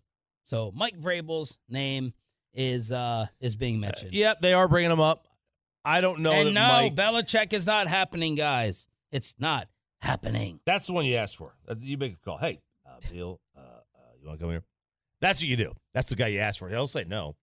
[0.44, 2.12] So Mike Vrabel's name
[2.52, 4.12] is uh is being mentioned.
[4.12, 5.26] Yep, they are bringing him up.
[5.84, 6.94] I don't know and that no, Mike.
[6.94, 8.88] Belichick is not happening, guys.
[9.12, 9.68] It's not
[10.00, 10.60] happening.
[10.66, 11.54] That's the one you asked for.
[11.80, 12.38] You make a call.
[12.38, 14.64] Hey, uh, Bill, uh, uh, you want to come here?
[15.20, 15.72] That's what you do.
[15.94, 16.68] That's the guy you ask for.
[16.68, 17.36] He'll say no.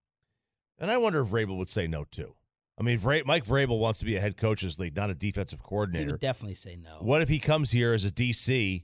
[0.80, 2.36] And I wonder if Vrabel would say no too.
[2.80, 5.10] I mean, Vra- Mike Vrabel wants to be a head coach in this league, not
[5.10, 6.12] a defensive He coordinator.
[6.14, 6.98] would definitely say no.
[7.02, 8.84] What if he comes here as a DC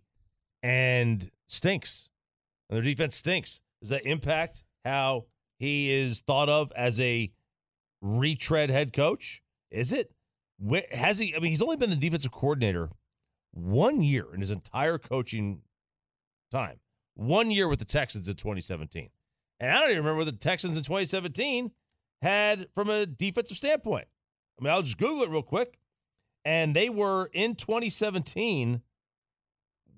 [0.61, 2.11] and stinks?
[2.69, 3.61] And their defense stinks.
[3.81, 5.25] Does that impact how
[5.57, 7.31] he is thought of as a
[8.01, 9.41] retread head coach?
[9.71, 10.11] Is it?
[10.91, 11.35] Has he?
[11.35, 12.89] I mean, he's only been the defensive coordinator
[13.51, 15.63] one year in his entire coaching
[16.51, 16.79] time.
[17.15, 19.09] One year with the Texans in 2017.
[19.59, 21.71] And I don't even remember the Texans in 2017
[22.21, 24.07] had from a defensive standpoint.
[24.59, 25.79] I mean, I'll just Google it real quick.
[26.45, 28.81] And they were in 2017.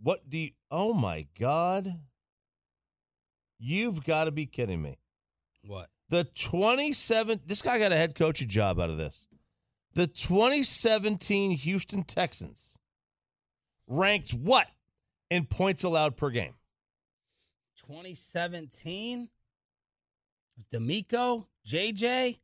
[0.01, 1.99] What do you, oh my God.
[3.59, 4.97] You've got to be kidding me.
[5.63, 5.89] What?
[6.09, 9.27] The 27, this guy got a head coaching job out of this.
[9.93, 12.79] The 2017 Houston Texans
[13.87, 14.67] ranked what
[15.29, 16.53] in points allowed per game?
[17.77, 19.29] 2017
[20.61, 22.39] was D'Amico, JJ,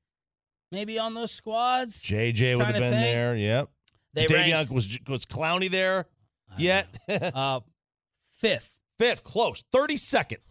[0.71, 2.03] maybe on those squads.
[2.03, 2.93] JJ would have been think.
[3.03, 3.35] there.
[3.35, 3.69] Yep.
[4.13, 6.07] They Davion ranked- was was Clowney there
[6.49, 6.87] I yet?
[7.09, 7.59] uh,
[8.39, 8.79] fifth.
[8.97, 10.39] Fifth, close, thirty second.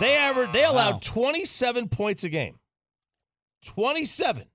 [0.00, 0.52] They averaged.
[0.54, 1.00] They allowed Wow.
[1.02, 2.58] 27 points a game.
[3.66, 4.48] 27.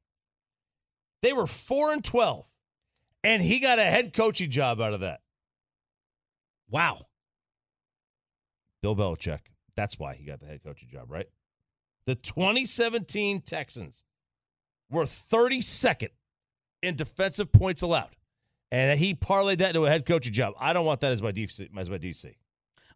[1.22, 2.46] They were 4 and 12.
[3.24, 5.22] And he got a head coaching job out of that.
[6.70, 6.98] Wow.
[8.82, 9.40] Bill Belichick.
[9.78, 11.28] That's why he got the head coaching job, right?
[12.08, 14.04] The 2017 Texans
[14.90, 16.10] were 32nd
[16.82, 18.16] in defensive points allowed.
[18.72, 20.56] And he parlayed that into a head coaching job.
[20.60, 21.70] I don't want that as my DC.
[21.78, 22.34] As my DC.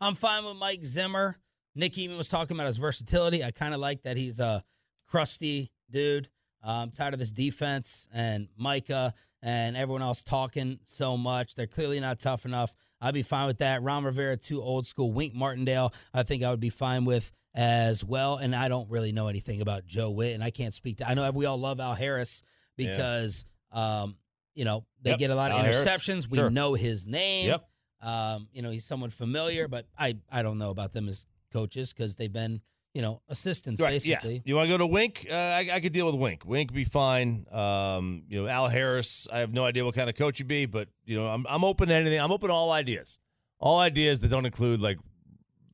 [0.01, 1.37] I'm fine with Mike Zimmer.
[1.75, 3.43] Nick even was talking about his versatility.
[3.43, 4.63] I kind of like that he's a
[5.07, 6.27] crusty dude.
[6.65, 11.55] Uh, I'm tired of this defense and Micah and everyone else talking so much.
[11.55, 12.75] They're clearly not tough enough.
[12.99, 13.81] I'd be fine with that.
[13.81, 15.11] Ron Rivera, too old school.
[15.11, 18.37] Wink Martindale, I think I would be fine with as well.
[18.37, 21.09] And I don't really know anything about Joe Whitt, and I can't speak to.
[21.09, 22.43] I know we all love Al Harris
[22.77, 24.15] because, um,
[24.53, 25.83] you know, they Yep, get a lot of Al Harris.
[25.85, 26.27] interceptions.
[26.29, 26.49] We Sure.
[26.49, 27.47] know his name.
[27.47, 27.67] Yep.
[28.01, 31.93] Um, you know, he's somewhat familiar, but I I don't know about them as coaches
[31.93, 32.61] because they've been
[32.93, 34.35] you know assistance Right, basically.
[34.35, 34.41] Yeah.
[34.45, 35.27] You want to go to Wink?
[35.29, 36.43] Uh, I, I could deal with Wink.
[36.45, 37.45] Wink be fine.
[37.51, 39.27] Um, you know, Al Harris.
[39.31, 41.63] I have no idea what kind of coach he'd be, but you know, I'm I'm
[41.63, 42.19] open to anything.
[42.19, 43.19] I'm open to all ideas.
[43.59, 44.97] All ideas that don't include like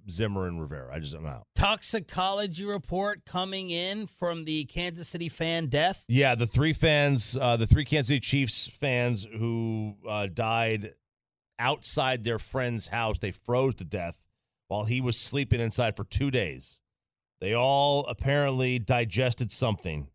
[0.10, 0.94] Zimmer and Rivera.
[0.94, 1.48] I just I'm out.
[1.56, 6.06] Toxicology report coming in from the Kansas City fan death.
[6.08, 10.94] Yeah, the three fans, uh, the three Kansas City Chiefs fans who uh, died
[11.60, 14.24] outside their friend's house, they froze to death
[14.68, 16.82] while he was sleeping inside for two days.
[17.40, 20.10] They all apparently digested something.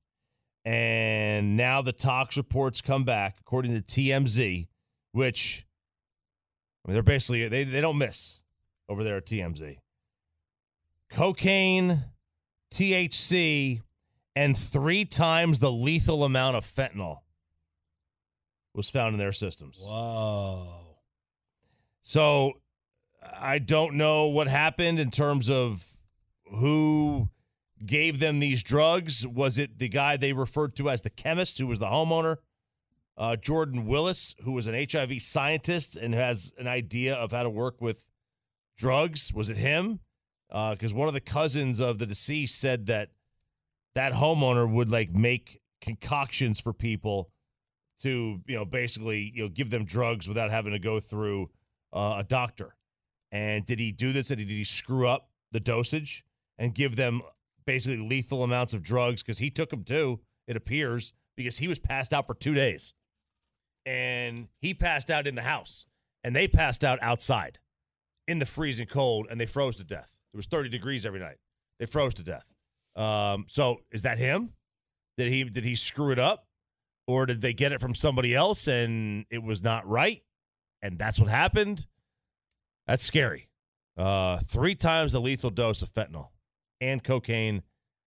[0.64, 4.68] And now the tox reports come back, according to TMZ,
[5.12, 5.66] which
[6.84, 8.42] I mean, they're basically they, they don't miss
[8.88, 9.78] over there at TMZ.
[11.10, 12.04] Cocaine,
[12.72, 13.82] THC,
[14.34, 17.18] and three times the lethal amount of fentanyl
[18.74, 19.82] was found in their systems.
[19.84, 20.66] Whoa.
[22.00, 22.54] So
[23.38, 25.86] I don't know what happened in terms of
[26.52, 27.28] who
[27.84, 29.26] gave them these drugs.
[29.26, 32.36] Was it the guy they referred to as the chemist who was the homeowner?
[33.16, 37.50] Uh, Jordan Willis, who was an HIV scientist and has an idea of how to
[37.50, 38.08] work with
[38.76, 39.32] drugs.
[39.34, 40.00] Was it him?
[40.48, 43.10] Because one of the cousins of the deceased said that
[43.94, 47.30] that homeowner would like make concoctions for people
[48.02, 51.50] to, you know, basically, you know, give them drugs without having to go through
[51.92, 52.74] uh, a doctor.
[53.30, 54.28] And did he do this?
[54.28, 56.24] Did he, did he screw up the dosage
[56.62, 57.20] and give them
[57.66, 59.22] basically lethal amounts of drugs?
[59.22, 62.94] Because he took them too, it appears, because he was passed out for two days.
[63.84, 65.86] And he passed out in the house,
[66.22, 67.58] and they passed out outside
[68.28, 70.16] in the freezing cold, and they froze to death.
[70.32, 71.38] It was 30 degrees every night.
[71.80, 72.48] They froze to death.
[72.94, 74.52] Um, so is that him?
[75.18, 76.46] Did he did he screw it up?
[77.08, 80.22] Or did they get it from somebody else and it was not right?
[80.80, 81.86] And that's what happened?
[82.86, 83.48] That's scary.
[83.96, 86.28] Uh, three times the lethal dose of fentanyl
[86.82, 87.62] and cocaine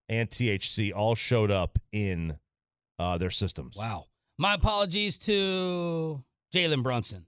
[0.09, 2.37] and THC all showed up in
[2.99, 3.77] uh, their systems.
[3.79, 4.05] Wow.
[4.37, 7.25] My apologies to Jalen Brunson.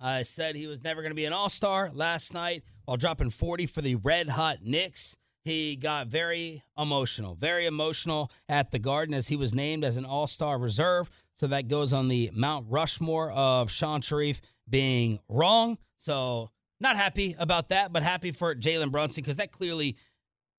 [0.00, 3.30] I said he was never going to be an all star last night while dropping
[3.30, 5.16] 40 for the red hot Knicks.
[5.44, 10.04] He got very emotional, very emotional at the Garden as he was named as an
[10.04, 11.10] all star reserve.
[11.34, 15.78] So that goes on the Mount Rushmore of Shan Shariff being wrong.
[15.96, 19.96] So not happy about that, but happy for Jalen Brunson because that clearly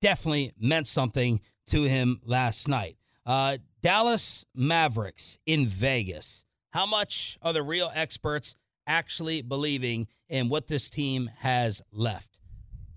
[0.06, 2.96] definitely meant something to him last night.
[3.26, 6.46] Uh, Dallas Mavericks in Vegas.
[6.70, 12.38] How much are the real experts actually believing in what this team has left?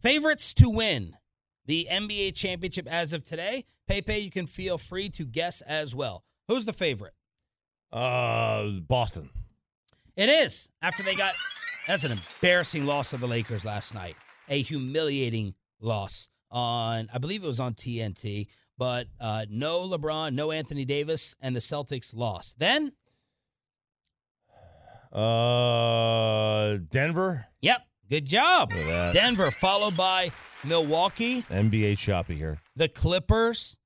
[0.03, 1.17] Favorites to win
[1.65, 3.65] the NBA championship as of today.
[3.87, 6.25] Pepe, you can feel free to guess as well.
[6.47, 7.15] Who's the favorite?
[7.91, 9.31] Uh, Boston.
[10.15, 11.33] It is after they got.
[11.87, 14.17] That's an embarrassing loss of the Lakers last night.
[14.51, 20.51] A humiliating loss on, I believe it was on TNT, but uh, no LeBron, no
[20.53, 22.59] Anthony Davis, and the Celtics lost.
[22.59, 22.93] Then,
[25.13, 27.47] Uh, Denver.
[27.61, 27.81] yep,
[28.11, 28.71] good job.
[28.71, 29.15] Look at that.
[29.15, 30.31] Denver, followed by
[30.65, 32.61] Milwaukee, NBA choppy here.
[32.77, 33.79] the Clippers,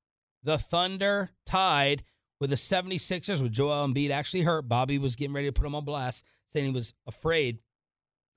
[0.43, 2.03] the Thunder tied
[2.41, 4.69] with the 76ers with Joel Embiid actually hurt.
[4.69, 7.61] Bobby was getting ready to put him on blast, saying he was afraid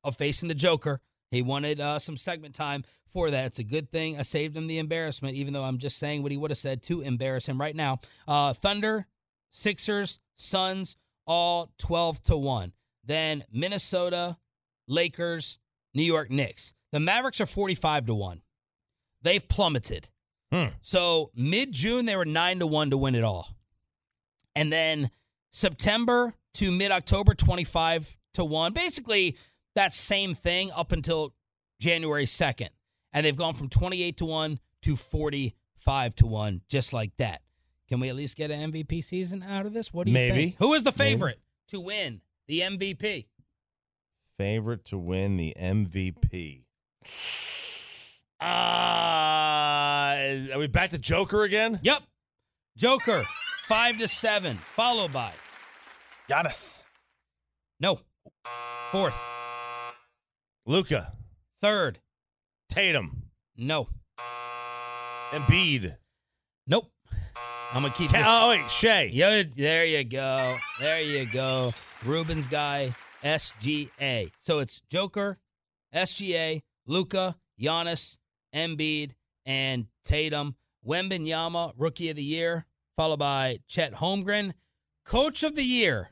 [0.04, 1.02] of facing the Joker.
[1.32, 3.46] He wanted uh, some segment time for that.
[3.48, 6.32] It's a good thing I saved him the embarrassment, even though I'm just saying what
[6.32, 8.00] he would have said to embarrass him right now.
[8.28, 9.08] Uh, Thunder,
[9.52, 12.72] Sixers, Suns, all 12 to 1.
[13.04, 14.38] then Minnesota,
[14.88, 15.60] Lakers,
[15.94, 16.74] New York Knicks.
[16.92, 18.42] The Mavericks are 45 to 1.
[19.22, 20.08] They've plummeted.
[20.52, 20.68] Hmm.
[20.82, 23.48] So mid June, they were 9 to 1 to win it all.
[24.56, 25.10] And then
[25.52, 28.74] September to mid October, 25 to 1.
[28.74, 29.38] Basically,
[29.76, 31.34] that same thing up until
[31.80, 32.70] January 2nd.
[33.14, 37.42] And they've gone from 28 to 1 to 45 to 1, just like that.
[37.88, 39.94] Can we at least get an MVP season out of this?
[39.94, 40.36] What do you Maybe.
[40.48, 40.58] think?
[40.58, 41.12] Who is the Maybe.
[41.12, 43.26] favorite to win the MVP?
[44.38, 46.64] Favorite to win the MVP.
[48.42, 48.46] Uh,
[50.54, 51.80] are we back to Joker again?
[51.82, 52.04] Yep.
[52.78, 53.26] Joker,
[53.64, 55.32] 5 to 7, followed by
[56.30, 56.84] Giannis.
[57.80, 58.00] no.
[58.92, 59.18] Fourth,
[60.66, 61.14] Luka,
[61.62, 62.00] third,
[62.70, 63.88] Tatum, no.
[65.32, 65.96] Embiid.
[66.68, 66.92] Nope.
[67.72, 68.26] I'm gonna keep Ca- this.
[68.28, 69.10] oh wait, Shea.
[69.12, 70.58] Yeah, there you go.
[70.80, 71.74] There you go.
[72.04, 74.32] Ruben's guy, SGA.
[74.40, 75.38] So it's Joker,
[75.94, 78.18] SGA, Luka, Giannis,
[78.54, 79.12] Embiid,
[79.46, 80.56] and Tatum.
[80.88, 84.54] Wembanyama, Rookie of the Year, followed by Chet Holmgren,
[85.04, 86.12] Coach of the Year.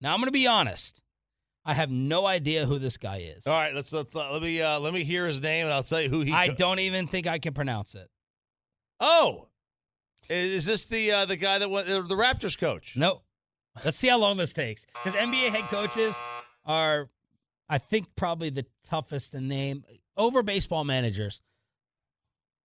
[0.00, 1.02] Now I'm going to be honest.
[1.68, 3.46] I have no idea who this guy is.
[3.46, 6.00] All right, let's let's let me uh, let me hear his name and I'll tell
[6.00, 6.32] you who he.
[6.32, 8.08] I co- don't even think I can pronounce it.
[9.00, 9.48] Oh,
[10.30, 12.96] is this the uh, the guy that went the Raptors coach?
[12.96, 13.22] No.
[13.84, 14.86] Let's see how long this takes.
[15.04, 16.22] Because NBA head coaches
[16.64, 17.10] are,
[17.68, 19.84] I think, probably the toughest to name
[20.16, 21.42] over baseball managers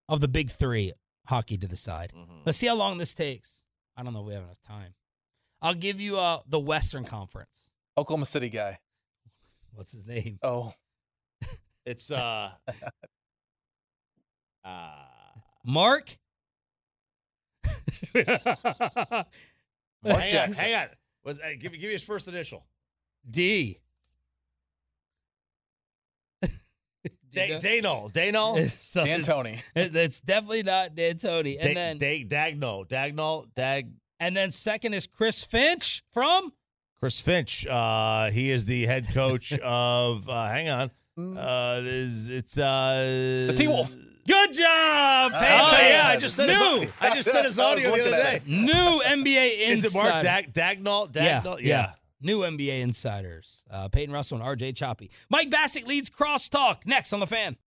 [0.07, 0.93] of the big three,
[1.25, 2.13] hockey to the side.
[2.45, 3.63] Let's see how long this takes.
[3.97, 4.93] I don't know if we have enough time.
[5.61, 7.69] I'll give you uh, the Western Conference.
[7.97, 8.79] Oklahoma City guy.
[9.73, 10.37] What's his name?
[10.43, 10.73] Oh,
[11.85, 12.51] It's uh,
[14.63, 14.93] uh
[15.65, 16.17] Mark?
[18.15, 18.25] Mark
[20.03, 20.63] hang on, Jackson.
[20.65, 20.87] hang on.
[21.23, 22.65] Was uh, give me give me his first initial.
[23.29, 23.79] D.
[27.31, 29.61] Da- Danol, Danol, So it's- D'Antoni.
[29.75, 31.55] it- It's definitely not D'Antoni.
[31.59, 33.89] And Da- then Da- Dagnall, Dagnall, Dag.
[34.19, 36.51] and then second is Chris Finch from
[37.01, 37.65] Chris Finch.
[37.67, 40.29] Uh, he is the head coach of.
[40.29, 40.91] Uh, hang on.
[41.37, 43.95] Uh, is it's uh The T-Wolves.
[44.27, 45.31] Good job.
[45.33, 48.01] Oh, Oh pay- yeah, I just said his, new, I just said his audio the
[48.01, 48.41] other day.
[48.45, 51.13] new NBA Is it Mark Dag- Dagnall?
[51.15, 51.57] yeah, Dagnall?
[51.59, 53.63] yeah, New NBA insiders.
[53.69, 55.09] Uh, Peyton Russell and RJ Choppy.
[55.29, 57.57] Mike Bacsik leads Crosstalk next on the fan.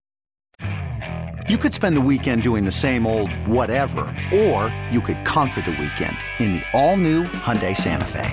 [1.49, 5.73] You could spend the weekend doing the same old whatever, or you could conquer the
[5.73, 8.33] weekend in the all-new Hyundai Santa Fe.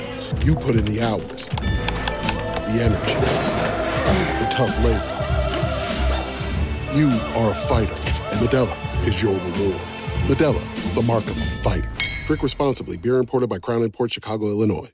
[0.43, 3.13] You put in the hours, the energy,
[4.43, 5.17] the tough labor.
[6.97, 9.79] You are a fighter, and Modelo is your reward.
[10.27, 11.91] Modelo, the mark of a fighter.
[12.25, 12.97] Drink responsibly.
[12.97, 14.89] Beer imported by Crown Port Chicago, Illinois.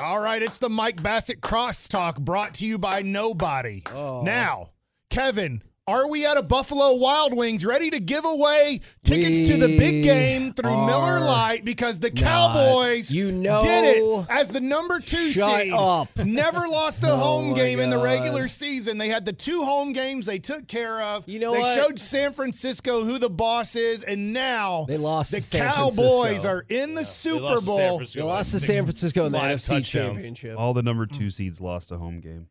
[0.00, 3.82] All right, it's the Mike Bacsik Crosstalk brought to you by Nobody.
[3.94, 4.22] Oh.
[4.24, 4.70] Now,
[5.10, 9.78] Kevin, are we at a Buffalo Wild Wings ready to give away tickets to the
[9.78, 12.10] big game through Miller are Lite because the.
[12.10, 15.72] Cowboys You know- did it as the number two Shut seed.
[15.72, 16.08] up.
[16.24, 18.98] Never lost a Oh home my game in the regular season.
[18.98, 21.28] They had the two home games they took care of.
[21.28, 21.78] You know they what?
[21.78, 25.96] showed San Francisco who the boss is, and now They lost the San Cowboys
[26.42, 26.48] Francisco.
[26.48, 27.96] are in the Super lost to San Bowl.
[27.98, 28.20] Francisco.
[28.20, 29.88] They lost to San Francisco in the NFC touchdowns.
[29.90, 30.58] Championship.
[30.58, 32.48] All the number two seeds lost a home game.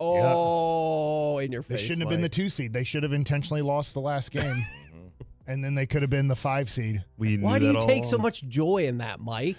[0.00, 1.78] Oh, in your face.
[1.78, 2.32] They shouldn't have been the Mike.
[2.32, 2.72] two seed.
[2.72, 4.64] They should have intentionally lost the last game.
[5.46, 7.04] and then they could have been the five seed.
[7.18, 8.22] We Why knew do you all take so along.
[8.24, 9.56] much joy in that, Mike?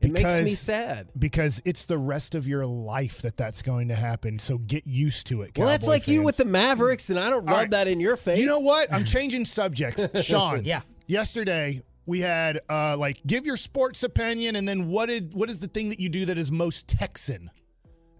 [0.00, 1.08] It makes me Because- sad.
[1.18, 4.38] Because it's the rest of your life that that's going to happen.
[4.38, 5.52] So get used to it.
[5.56, 6.44] Well, that's Cowboy like you with the.
[6.44, 7.70] Mavericks, and I don't rub All right.
[7.70, 8.38] that in your face.
[8.38, 8.92] You know what?
[8.92, 10.06] I'm changing subjects.
[10.26, 10.62] Shan.
[10.64, 10.82] Yeah.
[11.06, 11.76] Yesterday
[12.06, 15.66] we had uh like give your sports opinion and then what is what is the
[15.68, 17.50] thing that you do that is most Texan?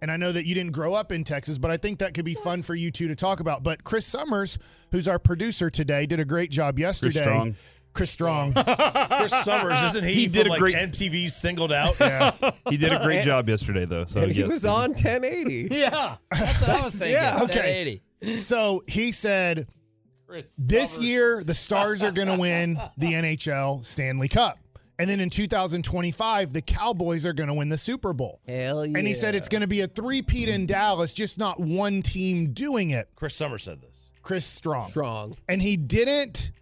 [0.04, 2.26] And I know that you didn't grow up in Texas, but I think that could
[2.26, 3.62] be fun for you two to talk about.
[3.62, 4.58] But Chris Summers,
[4.92, 7.20] who's our producer today, did a great job yesterday.
[7.20, 7.54] Chris Strong.
[7.94, 8.52] Chris Strong.
[9.18, 10.12] Chris Summers, isn't he?
[10.12, 11.98] He did from, a like great- MTV singled out.
[11.98, 12.32] Yeah.
[12.68, 14.04] He did a great job yesterday, though.
[14.04, 14.52] So and he yes.
[14.52, 15.68] was on 1080.
[15.74, 17.16] Yeah, that's what I was thinking.
[17.16, 18.00] Yeah, okay.
[18.20, 18.36] 1080.
[18.36, 19.66] So he said
[20.58, 24.58] this year the Stars are going to win the NHL Stanley Cup.
[24.98, 28.40] And then in 2025, the Cowboys are going to win the Super Bowl.
[28.46, 28.98] Hell yeah.
[28.98, 32.52] And he said it's going to be a three-peat in Dallas, just not one team
[32.52, 33.08] doing it.
[33.16, 34.10] Chris Summers said this.
[34.22, 34.88] Chris Strong.
[34.88, 35.34] strong.
[35.48, 36.52] And he didn't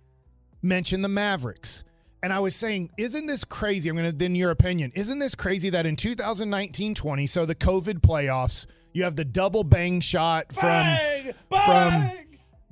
[0.62, 1.84] mention the Mavericks.
[2.22, 3.90] And I was saying, isn't this crazy?
[3.90, 7.54] I'm going to, then your opinion, isn't this crazy that in 2019 20, so the
[7.54, 10.96] COVID playoffs, you have the double bang shot from,
[11.48, 12.10] from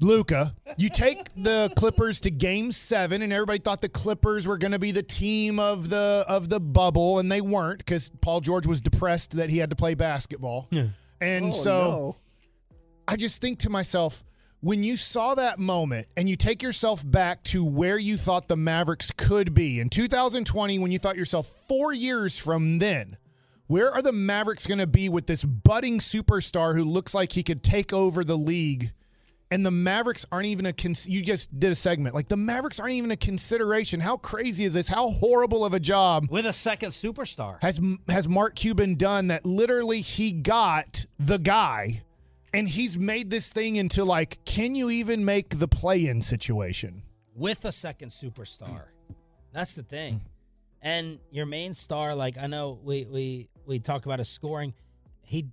[0.01, 0.55] Luka.
[0.79, 4.79] You take the Clippers to game seven, and everybody thought the Clippers were going to
[4.79, 8.81] be the team of the of the bubble, and they weren't because Paul George was
[8.81, 10.69] depressed that he had to play basketball.
[11.21, 12.17] And Oh, so no.
[13.07, 14.25] I just think to myself,
[14.61, 18.57] when you saw that moment and you take yourself back to where you thought the
[18.57, 23.17] Mavericks could be in 2020, when you thought yourself four years from then,
[23.67, 27.43] where are the Mavericks going to be with this budding superstar who looks like he
[27.43, 28.93] could take over the league?
[29.53, 32.79] And the Mavericks aren't even a cons- you just did a segment like the Mavericks
[32.79, 33.99] aren't even a consideration.
[33.99, 34.89] How crazy is this?
[34.89, 37.61] How horrible of a job With a second superstar.
[37.63, 42.03] has has Mark Cuban done that literally he got the guy
[42.55, 47.03] and he's made this thing into like can you even make the play-in situation?
[47.35, 48.89] with a second superstar.
[49.53, 50.21] That's the thing.
[50.83, 54.75] And your main star, like I know we we we talk about his scoring,
[55.25, 55.47] he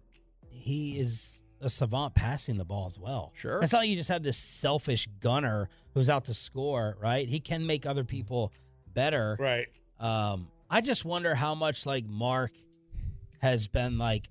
[0.49, 3.31] he is a savant passing the ball as well.
[3.35, 3.61] Sure.
[3.61, 7.27] It's not like you just have this selfish gunner who's out to score, right?
[7.27, 8.53] He can make other people
[8.93, 9.35] better.
[9.39, 9.67] Right.
[9.99, 12.51] Um, I just wonder how much like Mark
[13.41, 14.29] has been like,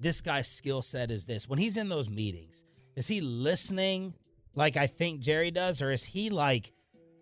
[0.00, 1.48] this guy's skill set is this.
[1.48, 4.14] When he's in those meetings, is he listening
[4.54, 6.72] like I think Jerry does, or is he like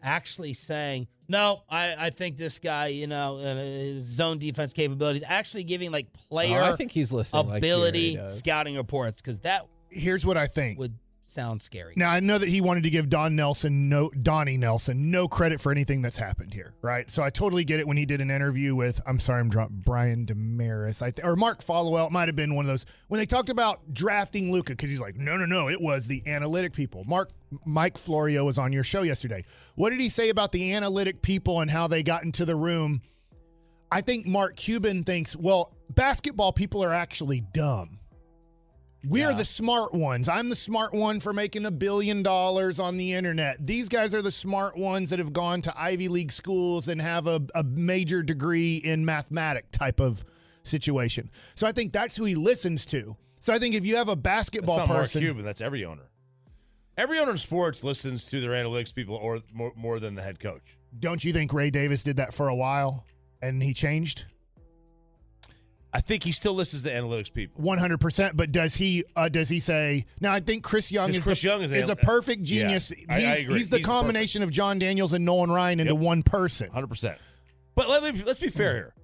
[0.02, 5.24] actually saying, no, I, I think this guy, you know, uh, his zone defense capabilities,
[5.26, 8.38] actually giving like player Oh, I think he's listening ability does.
[8.38, 10.78] scouting reports because that Here's what I think.
[10.78, 10.94] would
[11.26, 11.94] sound scary.
[11.96, 15.60] Now I know that he wanted to give Don Nelson no Donnie Nelson no credit
[15.60, 17.10] for anything that's happened here, right?
[17.10, 19.82] So I totally get it when he did an interview with I'm sorry I'm dropping
[19.84, 22.06] Brian Dameris, I th- or Mark Followill.
[22.06, 25.00] It might have been one of those when they talked about drafting Luka because he's
[25.00, 27.04] like no no no it was the analytic people.
[27.04, 27.30] Mark
[27.64, 29.44] Mike Florio was on your show yesterday.
[29.74, 33.02] What did he say about the analytic people and how they got into the room?
[33.90, 37.95] I think Mark Cuban thinks well basketball people are actually dumb.
[39.08, 40.28] We're the smart ones.
[40.28, 43.64] I'm the smart one for making a billion dollars on the internet.
[43.64, 47.26] These guys are the smart ones that have gone to Ivy League schools and have
[47.28, 50.24] a, a major degree in mathematic type of
[50.64, 51.30] situation.
[51.54, 53.12] So I think that's who he listens to.
[53.38, 55.44] So I think if you have a That's basketball not Mark person, Cuban.
[55.44, 56.10] That's every owner.
[56.96, 60.40] Every owner in sports listens to their analytics people or more, more than the head
[60.40, 60.78] coach.
[60.98, 63.06] don't you think Ray Davis did that for a while
[63.42, 64.24] and he changed?
[65.92, 67.62] I think he still listens to analytics people.
[67.62, 68.36] One hundred percent.
[68.36, 69.04] But does he?
[69.16, 70.04] Uh, does he say?
[70.20, 72.62] Now I think Chris Young is Chris the, Young is is a- a perfect yeah,
[72.62, 72.92] genius.
[73.10, 73.58] I- I he's, agree.
[73.58, 76.02] he's the He's combination of Jon Daniels and Nolan Ryan into Yep.
[76.02, 76.68] one person.
[76.70, 77.16] 100%.
[77.74, 78.94] But let me, let's be fair here.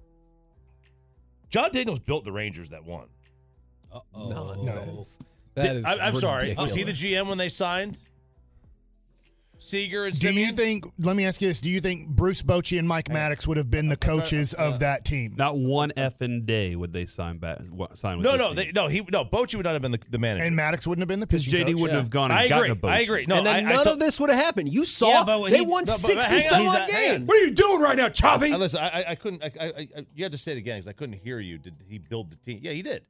[1.49, 3.07] Jon Daniels built the Rangers that won.
[4.15, 5.19] Nonsense.
[5.55, 6.53] That is I, I'm sorry.
[6.55, 6.91] Was he the.
[6.93, 8.03] GM when they signed?
[9.63, 10.85] Seager and Do you think?
[10.99, 13.71] Let me ask you this: Do you think Bruce Bochy and Mike Maddux would have
[13.71, 15.33] been the coaches of that team?
[15.37, 18.55] Not one effing day would they sign back wa- sign with No, this no, team.
[18.55, 18.87] they, no.
[18.87, 19.23] He no.
[19.25, 20.43] Bochy would not have been the, the manager.
[20.43, 21.81] And Maddux wouldn't have been the because pitching JD coach.
[21.81, 22.89] wouldn't have gone and I gotten agree.
[22.89, 23.03] a I Bochy.
[23.03, 23.25] agree.
[23.27, 24.71] No, and then I, none I of this would have happened.
[24.71, 26.41] You saw Yeah, but they he- won but- but sixty hang on.
[26.41, 27.17] some He's odd a- hang on.
[27.17, 27.27] games.
[27.27, 28.51] What are you doing right now, Choppy?
[28.53, 29.43] I, listen, I, I- I couldn't.
[29.43, 31.57] I, I, I, you had to say it again because I couldn't hear you.
[31.57, 32.59] Did he build the team?
[32.61, 33.05] Yeah, he did.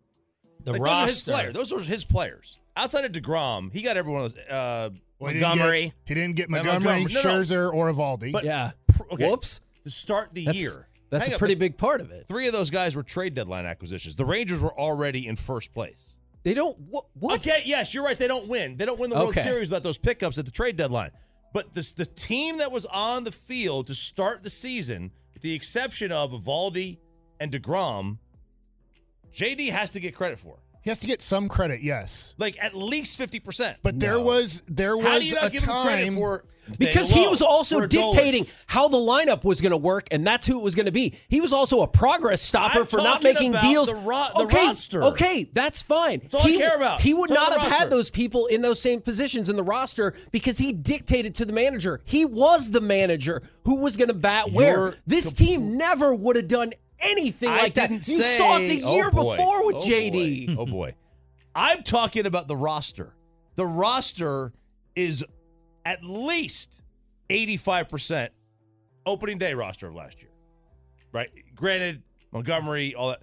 [0.63, 1.53] The Like, those are his players.
[1.53, 2.59] Those were his players.
[2.77, 4.43] Outside of Degrom, he got every one of those.
[4.45, 4.89] Uh,
[5.19, 5.83] Well, he didn't Montgomery.
[5.85, 7.13] get- He didn't get Yeah, Montgomery, Montgomery.
[7.13, 7.41] No, no.
[7.41, 8.31] Scherzer, or Eovaldi.
[8.31, 8.71] But- Yeah.
[9.11, 9.61] okay, Whoops.
[9.83, 10.87] to start the That's, year.
[11.09, 12.27] that's Hang a on, pretty but big part of it.
[12.27, 14.15] Three of those guys were trade deadline acquisitions.
[14.15, 16.15] The Rangers were already in first place.
[16.43, 16.77] They don't.
[16.89, 17.05] What?
[17.13, 17.39] what?
[17.47, 18.17] Okay, yes, you're right.
[18.17, 18.75] They don't win.
[18.75, 19.41] They don't win the World Okay.
[19.41, 21.11] Series without those pickups at the trade deadline.
[21.53, 25.53] But this, the team that was on the field to start the season, with the
[25.53, 26.97] exception of Eovaldi
[27.39, 28.17] and DeGrom,
[29.33, 30.57] JD has to get credit for.
[30.83, 32.35] he has to get some credit, yes.
[32.37, 33.75] Like at least 50%.
[33.83, 36.43] But there was there How do was you not a give him credit time for
[36.79, 38.63] because he was also dictating Adolis?
[38.67, 41.13] how the lineup was going to work, and that's who it was going to be.
[41.27, 43.89] He was also a progress stopper I'm for not talking making about deals.
[43.89, 45.03] the ro- the okay, roster.
[45.03, 46.19] okay, that's fine.
[46.19, 47.01] That's all I he, care about.
[47.01, 49.57] He would Talk not about have the had those people in those same positions in
[49.57, 51.99] the roster because he dictated to the manager.
[52.05, 54.93] He was the manager who was going to bat You're where.
[55.05, 56.71] This team never would have done
[57.03, 57.89] anything I like that.
[57.89, 59.35] didn't You say, saw it the oh year boy.
[59.37, 60.55] before with Oh JD.
[60.55, 60.61] boy.
[60.61, 60.95] Oh boy.
[61.55, 63.13] I'm talking about the roster.
[63.55, 64.51] The roster
[64.95, 65.23] is
[65.85, 66.81] at least
[67.29, 68.29] 85%
[69.05, 70.31] opening day roster of last year,
[71.11, 71.29] right?
[71.55, 72.01] Granted,
[72.31, 73.21] Montgomery, all that.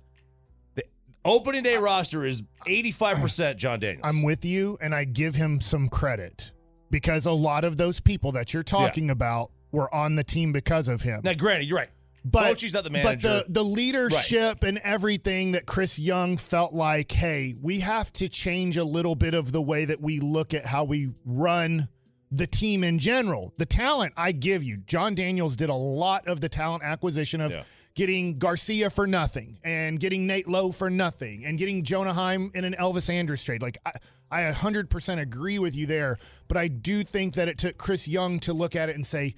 [0.75, 0.85] The
[1.25, 4.03] opening day roster is 85% Jon Daniels.
[4.05, 6.53] I'm with you, and I give him some credit
[6.91, 10.89] because a lot of those people that you're talking about were on the team because
[10.89, 11.21] of him.
[11.25, 11.91] Now, granted, you're right.
[12.25, 17.11] But Bochy's not the But the the leadership and everything that Chris Young felt like,
[17.13, 20.67] hey, we have to change a little bit of the way that we look at
[20.67, 21.89] how we run
[22.31, 23.53] the team in general.
[23.57, 24.77] The talent, I give you.
[24.87, 27.63] Jon Daniels did a lot of the talent acquisition of Yeah.
[27.97, 32.65] getting Garcia for nothing and getting Nate Lowe for nothing and getting Jonah Heim in
[32.65, 33.63] an Elvis Andrus trade.
[33.63, 33.93] Like I,
[34.31, 38.39] I 100% agree with you there, but I do think that it took Chris Young
[38.41, 39.35] to look at it and say,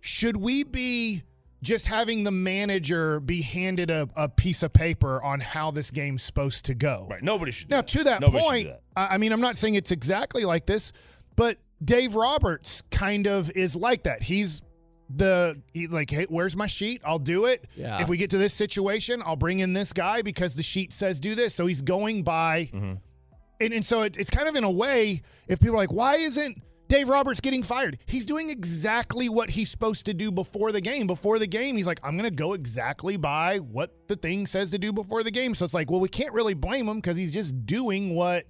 [0.00, 1.22] should we be
[1.62, 6.22] just having the manager be handed a, a piece of paper on how this game's
[6.22, 7.06] supposed to go?
[7.10, 7.22] right.
[7.22, 7.70] Nobody should.
[7.70, 8.82] Now, to that Nobody point, that.
[8.96, 10.92] I I mean, I'm not saying it's exactly like this,
[11.34, 14.22] but Dave Roberts kind of is like that.
[14.22, 14.62] He's
[15.08, 17.00] the he like, hey, where's my sheet?
[17.04, 17.66] I'll do it.
[17.76, 18.00] Yeah.
[18.02, 21.20] If we get to this situation, I'll bring in this guy because the sheet says
[21.20, 21.54] do this.
[21.54, 22.94] So he's going by, Mm-hmm.
[23.60, 25.20] and and so it, it's kind of in a way.
[25.48, 26.58] If people are like, why isn't
[26.88, 27.98] Dave Roberts getting fired?
[28.06, 31.06] He's doing exactly what he's supposed to do before the game.
[31.06, 34.70] Before the game, he's like, I'm going to go exactly by what the thing says
[34.70, 35.54] to do before the game.
[35.54, 38.44] So it's like, well, we can't really blame him because he's just doing what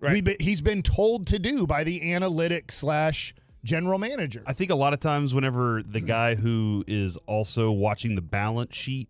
[0.00, 4.42] we be, he's been told to do by the analytics slash general manager.
[4.46, 6.06] I think a lot of times, whenever the mm-hmm.
[6.06, 9.08] guy who is also watching the balance sheet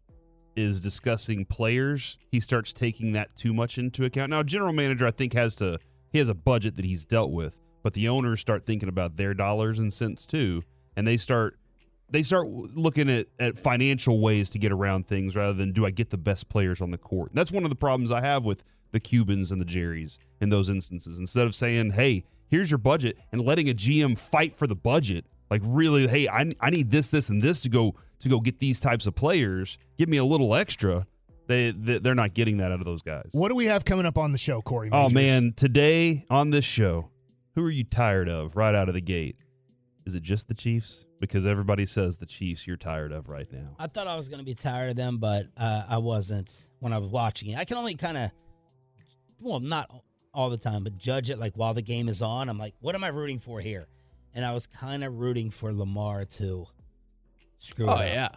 [0.56, 4.30] is discussing players, he starts taking that too much into account.
[4.30, 5.78] Now, general manager, I think, has to
[6.10, 9.34] he has a budget that he's dealt with, but the owners start thinking about their
[9.34, 10.62] dollars and cents too,
[10.96, 11.58] and they start
[12.10, 15.90] they start looking at at financial ways to get around things rather than do I
[15.90, 17.32] get the best players on the court.
[17.34, 20.70] That's one of the problems I have with the Cubans and the Jerrys in those
[20.70, 21.18] instances.
[21.18, 25.26] Instead of saying, "Hey, here's your budget," and letting a GM fight for the budget,
[25.50, 28.58] like really, "Hey, I, I need this, this, and this to go to go get
[28.58, 29.78] these types of players.
[29.98, 31.06] Give me a little extra."
[31.46, 33.30] They, they they're not getting that out of those guys.
[33.32, 34.90] What do we have coming up on the show, Corey?
[34.92, 37.08] Oh man, today on this show,
[37.58, 39.34] who are you tired of right out of the gate?
[40.06, 41.06] Is it just the Chiefs?
[41.18, 43.74] Because everybody says the Chiefs you're tired of right now.
[43.80, 46.92] I thought I was going to be tired of them, but uh, I wasn't when
[46.92, 47.58] I was watching it.
[47.58, 48.30] I can only kind of,
[49.40, 49.90] well, not
[50.32, 52.48] all the time, but judge it like while the game is on.
[52.48, 53.88] I'm like, what am I rooting for here?
[54.36, 56.64] And I was kind of rooting for Lamar to
[57.58, 58.28] screw it Oh yeah.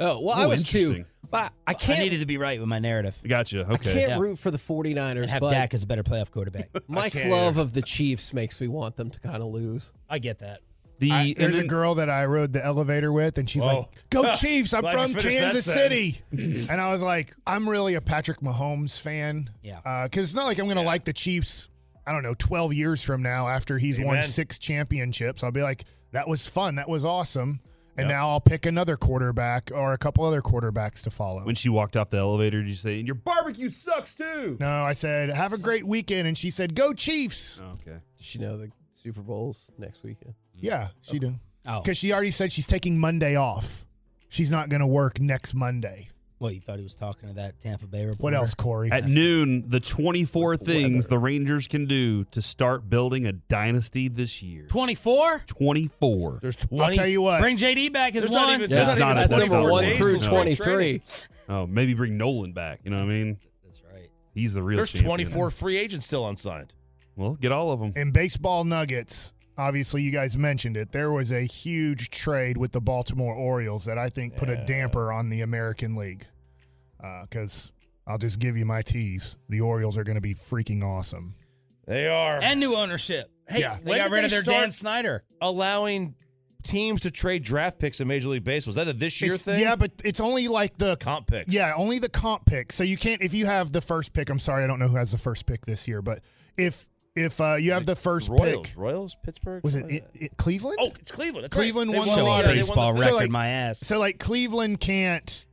[0.00, 1.04] Oh well, I was too.
[1.34, 1.56] Interesting.
[1.64, 1.98] But I I can't.
[2.00, 3.16] needed to be right with my narrative.
[3.26, 3.62] Gotcha.
[3.62, 3.72] Okay.
[3.72, 4.18] I can't Yeah.
[4.18, 6.68] root for the 49ers, And have but Dak as a better playoff quarterback.
[6.88, 9.92] Mike's love of the Chiefs makes me want them to kind of lose.
[10.08, 10.60] I get that.
[11.00, 13.78] The I- and there's a girl that I rode the elevator with, and she's Whoa.
[13.80, 14.72] like, "Go Chiefs!
[14.74, 15.64] I'm from Kansas.
[15.64, 16.14] City."
[16.70, 19.80] and I was like, "I'm really a Patrick Mahomes fan." Yeah.
[19.84, 21.68] Uh, because it's not like I'm going to like the Chiefs.
[22.06, 25.84] I don't know, 12 years from now, after he's won six championships, I'll be like,
[26.12, 26.76] "That was fun.
[26.76, 27.58] That was awesome."
[27.96, 28.16] And Yep.
[28.16, 31.44] now I'll pick another quarterback or a couple other quarterbacks to follow.
[31.44, 34.56] when she walked off the elevator, did you say, "And your barbecue sucks too"?
[34.58, 38.00] no, I said, "Have a great weekend," and she said, "Go Chiefs." Oh, okay.
[38.16, 40.34] Does she know the Super Bowl's next weekend?
[40.56, 41.34] Yeah, she do.
[41.66, 43.86] Oh, Because she already said she's taking Monday off.
[44.28, 46.08] She's not going to work next Monday.
[46.44, 48.22] What you thought he was talking to that Tampa Bay reporter?
[48.22, 48.90] What else, Corey?
[48.92, 54.42] At noon, the 24 things the Rangers can do to start building a dynasty this
[54.42, 54.66] year.
[54.68, 55.44] 24.
[55.46, 56.38] 24.
[56.42, 56.84] There's 20.
[56.84, 57.40] I'll tell you what.
[57.40, 58.42] Bring JD back as There's one.
[58.42, 58.76] not even, Yeah.
[58.84, 60.64] there's not not even a That's 24 number one days through till spring 23.
[60.74, 61.00] training.
[61.48, 62.80] Oh, maybe bring Nolan back.
[62.84, 63.38] You know what I mean?
[63.64, 64.08] That's right.
[64.34, 64.76] He's the real.
[64.76, 65.08] There's champion.
[65.28, 66.74] 24 free agents still unsigned.
[67.16, 67.92] Well, get all of them.
[67.96, 70.90] In baseball nuggets, obviously you guys mentioned it.
[70.92, 75.12] There was a huge trade with the Baltimore Orioles that I think put a damper
[75.12, 76.26] on the American League.
[77.22, 77.72] Because
[78.06, 81.34] I'll just give you my tease: the Orioles are going to be freaking awesome.
[81.86, 82.40] They are.
[82.42, 83.26] And new ownership.
[83.48, 83.76] hey, yeah.
[83.82, 85.22] They when got rid they of their Dan Snyder.
[85.40, 86.14] allowing
[86.62, 88.70] teams to trade draft picks in Major League Baseball?
[88.70, 89.60] Was that a this year It's- thing?
[89.60, 91.52] Yeah, but it's only like the comp picks.
[91.52, 92.72] Yeah, only the comp pick.
[92.72, 94.30] So you can't if you have the first pick.
[94.30, 96.20] I'm sorry, I don't know who has the first pick this year, but
[96.56, 99.62] if if uh, you have the first Royals, pick, Royals, Pittsburgh.
[99.62, 100.78] was it, it, it Cleveland?
[100.80, 101.44] Oh, it's Cleveland.
[101.44, 101.98] That's Cleveland right.
[101.98, 102.42] won They the yeah, lottery.
[102.46, 103.78] they won Baseball the- So, record like- my ass.
[103.80, 105.46] So like Cleveland can't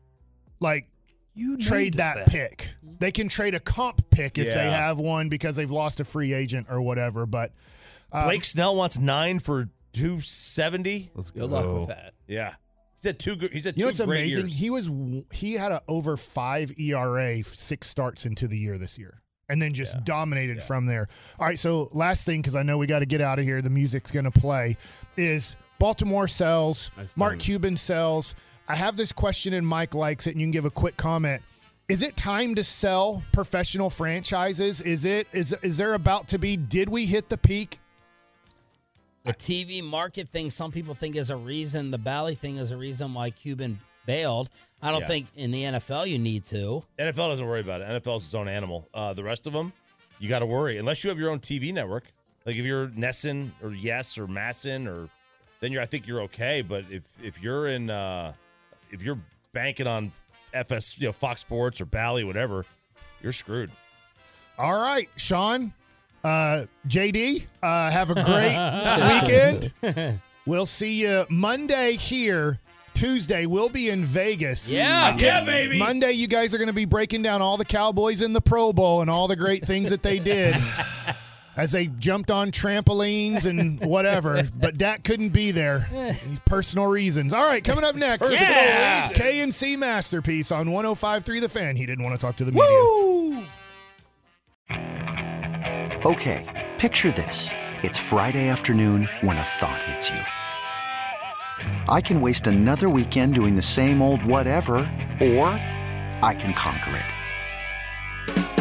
[0.62, 0.88] like
[1.34, 2.70] You trade named us that, pick.
[3.00, 6.34] They can trade a comp pick if they have one because they've lost a free
[6.34, 7.26] agent or whatever.
[7.26, 7.54] But
[8.12, 11.12] uh, Blake Snell wants nine for 270.
[11.16, 12.14] Let's Good luck with that.
[12.28, 12.54] Yeah.
[12.96, 13.52] He's had two good.
[13.52, 14.44] He's had you know two what's amazing?
[14.44, 14.56] years.
[14.56, 14.92] He was
[15.34, 19.22] he had a over five ERA six starts into the year this year.
[19.50, 21.08] And then just dominated from there.
[21.38, 23.62] All right, so last thing, because I know we got to get out of here.
[23.62, 24.78] The music's going to play.
[25.18, 27.40] Is Baltimore sells, Nice Mark.
[27.40, 28.36] Cuban sells.
[28.72, 31.42] I have this question, and Mike likes it, and you can give a quick comment.
[31.90, 34.82] Is it time to sell professional franchises?
[34.82, 36.56] Is it is is there about to be?
[36.56, 37.80] Did we hit the peak?
[39.26, 41.92] the TV market thing, some people think is a reason.
[41.92, 44.50] The Bally thing is a reason why Cuban bailed.
[44.82, 45.08] I don't Yeah.
[45.08, 46.84] think in the NFL you need to.
[46.98, 47.88] NFL doesn't worry about it.
[47.90, 48.88] NFL is its own animal.
[48.94, 49.74] Uh, the rest of them,
[50.18, 52.06] you got to worry unless you have your own TV network.
[52.46, 55.10] Like if you're NESN or Yes or MASN or
[55.60, 56.62] then you're I think you're okay.
[56.64, 58.34] But if if you're in uh,
[58.92, 59.20] if you're
[59.54, 60.12] banking on
[60.54, 62.66] FS, you know Fox Sports or Bally, whatever,
[63.22, 63.72] you're screwed.
[64.58, 65.74] All right, Shan,
[66.24, 70.20] uh, JD, uh, have a great weekend.
[70.46, 72.60] We'll see you Monday here.
[72.94, 74.70] Tuesday, we'll be in Vegas.
[74.70, 75.14] Yeah.
[75.14, 75.80] I Yeah, baby.
[75.80, 78.74] Monday, you guys are going to be breaking down all the Cowboys in the Pro
[78.74, 80.54] Bowl and all the great things that they did
[81.58, 84.44] as they jumped on trampolines and whatever.
[84.60, 85.88] But Dak couldn't be there.
[85.92, 87.34] These personal reasons.
[87.34, 88.30] All right, coming up next.
[88.32, 89.10] Personal Yeah.
[89.10, 89.20] reasons.
[89.58, 91.76] KNC Masterpiece on 105.3 The Fan.
[91.76, 93.48] He didn't want to talk to the media.
[96.06, 97.50] Okay, picture this.
[97.84, 100.20] It's Friday afternoon when a thought hits you.
[101.90, 104.78] I can waste another weekend doing the same old whatever,
[105.20, 105.46] or
[106.24, 108.61] I can conquer it.